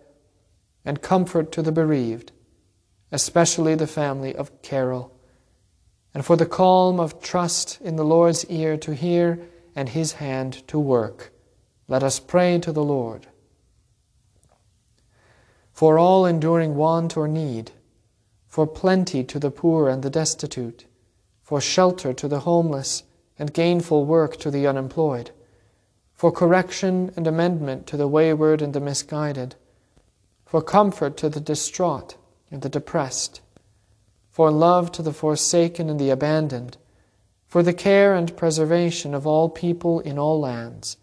and 0.86 1.02
comfort 1.02 1.52
to 1.52 1.62
the 1.62 1.72
bereaved, 1.72 2.32
especially 3.12 3.76
the 3.76 3.88
family 3.88 4.36
of 4.36 4.62
Carol, 4.62 5.17
and 6.18 6.26
for 6.26 6.36
the 6.36 6.48
calm 6.48 7.00
of 7.00 7.22
trust 7.22 7.80
in 7.80 7.96
the 7.96 8.04
Lord's 8.04 8.44
ear 8.46 8.76
to 8.78 8.96
hear 8.96 9.40
and 9.76 9.90
his 9.90 10.14
hand 10.14 10.68
to 10.68 10.80
work. 10.80 11.32
Let 11.88 12.02
us 12.02 12.20
pray 12.20 12.58
to 12.58 12.72
the 12.72 12.84
Lord. 12.84 13.28
For 15.72 16.00
all 16.00 16.26
enduring 16.26 16.74
want 16.74 17.16
or 17.16 17.28
need, 17.28 17.70
for 18.48 18.66
plenty 18.66 19.24
to 19.26 19.38
the 19.38 19.52
poor 19.52 19.90
and 19.90 20.02
the 20.02 20.10
destitute, 20.10 20.86
for 21.44 21.62
shelter 21.62 22.14
to 22.14 22.28
the 22.28 22.40
homeless, 22.40 23.04
and 23.38 23.54
gainful 23.54 24.04
work 24.04 24.38
to 24.38 24.50
the 24.50 24.66
unemployed 24.66 25.30
for 26.18 26.32
correction 26.32 27.12
and 27.16 27.28
amendment 27.28 27.86
to 27.86 27.96
the 27.96 28.08
wayward 28.08 28.60
and 28.60 28.74
the 28.74 28.80
misguided, 28.80 29.54
for 30.48 30.64
comfort 30.64 31.16
to 31.16 31.30
the 31.30 31.40
distraught 31.40 32.18
and 32.50 32.64
the 32.64 32.70
depressed, 32.70 33.40
for 34.38 34.52
love 34.52 34.92
to 34.92 35.02
the 35.02 35.12
forsaken 35.12 35.90
and 35.90 36.00
the 36.00 36.12
abandoned, 36.12 36.78
for 37.48 37.64
the 37.64 37.74
care 37.74 38.14
and 38.14 38.38
preservation 38.38 39.16
of 39.16 39.26
all 39.26 39.50
people 39.50 40.00
in 40.02 40.20
all 40.20 40.40
lands, 40.40 40.96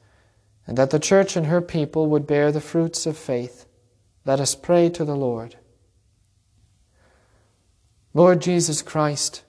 and 0.69 0.79
that 0.79 0.91
the 0.91 1.01
Church 1.01 1.35
and 1.35 1.47
her 1.47 1.61
people 1.61 2.07
would 2.07 2.29
bear 2.29 2.53
the 2.53 2.61
fruits 2.61 3.07
of 3.07 3.19
faith. 3.19 3.67
Let 4.25 4.39
us 4.39 4.55
pray 4.55 4.89
to 4.91 5.05
the 5.05 5.17
Lord. 5.17 5.57
Lord 8.13 8.41
Jesus 8.41 8.83
Christ, 8.83 9.43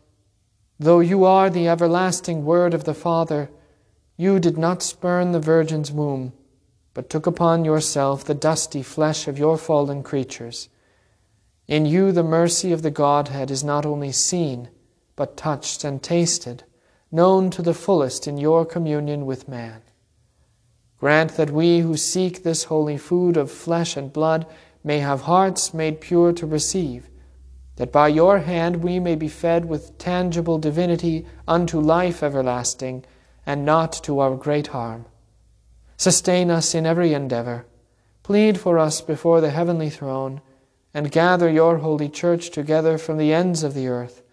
though 0.79 0.99
you 0.99 1.23
are 1.23 1.51
the 1.51 1.67
everlasting 1.67 2.43
Word 2.43 2.73
of 2.73 2.85
the 2.85 2.95
Father, 2.95 3.51
you 4.17 4.39
did 4.39 4.57
not 4.57 4.81
spurn 4.81 5.31
the 5.31 5.39
Virgin's 5.39 5.91
womb, 5.91 6.33
but 6.95 7.07
took 7.07 7.27
upon 7.27 7.63
yourself 7.63 8.23
the 8.23 8.33
dusty 8.33 8.81
flesh 8.81 9.27
of 9.27 9.37
your 9.37 9.59
fallen 9.59 10.01
creatures. 10.01 10.69
In 11.67 11.85
you 11.85 12.11
the 12.11 12.23
mercy 12.23 12.71
of 12.71 12.83
the 12.83 12.91
Godhead 12.91 13.49
is 13.49 13.63
not 13.63 13.85
only 13.85 14.11
seen, 14.11 14.69
but 15.15 15.35
touched 15.35 15.83
and 15.83 16.01
tasted, 16.01 16.63
known 17.11 17.49
to 17.51 17.61
the 17.61 17.73
fullest 17.73 18.27
in 18.27 18.37
your 18.37 18.65
communion 18.65 19.25
with 19.25 19.47
man. 19.47 19.81
Grant 20.99 21.37
that 21.37 21.49
we 21.49 21.79
who 21.79 21.97
seek 21.97 22.43
this 22.43 22.65
holy 22.65 22.97
food 22.97 23.35
of 23.35 23.51
flesh 23.51 23.97
and 23.97 24.13
blood 24.13 24.45
may 24.83 24.99
have 24.99 25.21
hearts 25.21 25.73
made 25.73 26.01
pure 26.01 26.31
to 26.33 26.45
receive, 26.45 27.09
that 27.77 27.91
by 27.91 28.07
your 28.07 28.39
hand 28.39 28.77
we 28.77 28.99
may 28.99 29.15
be 29.15 29.27
fed 29.27 29.65
with 29.65 29.97
tangible 29.97 30.59
divinity 30.59 31.25
unto 31.47 31.79
life 31.79 32.21
everlasting 32.21 33.03
and 33.45 33.65
not 33.65 33.91
to 34.03 34.19
our 34.19 34.35
great 34.35 34.67
harm. 34.67 35.05
Sustain 35.97 36.51
us 36.51 36.75
in 36.75 36.85
every 36.85 37.13
endeavor. 37.13 37.65
Plead 38.23 38.59
for 38.59 38.77
us 38.77 39.01
before 39.01 39.41
the 39.41 39.49
heavenly 39.49 39.89
throne, 39.89 40.41
and 40.95 41.11
gather 41.11 41.49
your 41.49 41.79
holy 41.79 42.07
church 42.07 42.49
together 42.51 42.97
from 42.97 43.17
the 43.17 43.33
ends 43.33 43.63
of 43.63 43.73
the 43.73 43.85
earth, 43.85 44.23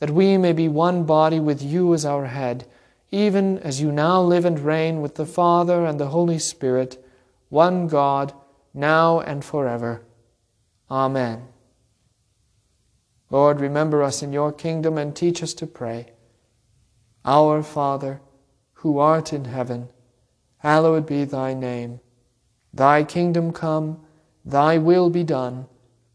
that 0.00 0.10
we 0.10 0.36
may 0.36 0.52
be 0.52 0.66
one 0.66 1.04
body 1.04 1.38
with 1.38 1.62
you 1.62 1.94
as 1.94 2.04
our 2.04 2.26
head, 2.26 2.66
even 3.12 3.56
as 3.60 3.80
you 3.80 3.92
now 3.92 4.20
live 4.20 4.44
and 4.44 4.58
reign 4.58 5.00
with 5.00 5.14
the 5.14 5.24
Father 5.24 5.86
and 5.86 6.00
the 6.00 6.08
Holy 6.08 6.40
Spirit, 6.40 7.02
one 7.50 7.86
God, 7.86 8.32
now 8.74 9.20
and 9.20 9.44
forever. 9.44 10.02
Amen. 10.90 11.46
Lord, 13.30 13.60
remember 13.60 14.02
us 14.02 14.20
in 14.20 14.32
your 14.32 14.52
kingdom 14.52 14.98
and 14.98 15.14
teach 15.14 15.40
us 15.40 15.54
to 15.54 15.68
pray. 15.68 16.08
Our 17.24 17.62
Father, 17.62 18.20
who 18.72 18.98
art 18.98 19.32
in 19.32 19.44
heaven, 19.44 19.88
hallowed 20.58 21.06
be 21.06 21.24
thy 21.24 21.54
name. 21.54 22.00
Thy 22.74 23.04
kingdom 23.04 23.52
come, 23.52 24.00
thy 24.44 24.78
will 24.78 25.10
be 25.10 25.22
done, 25.22 25.66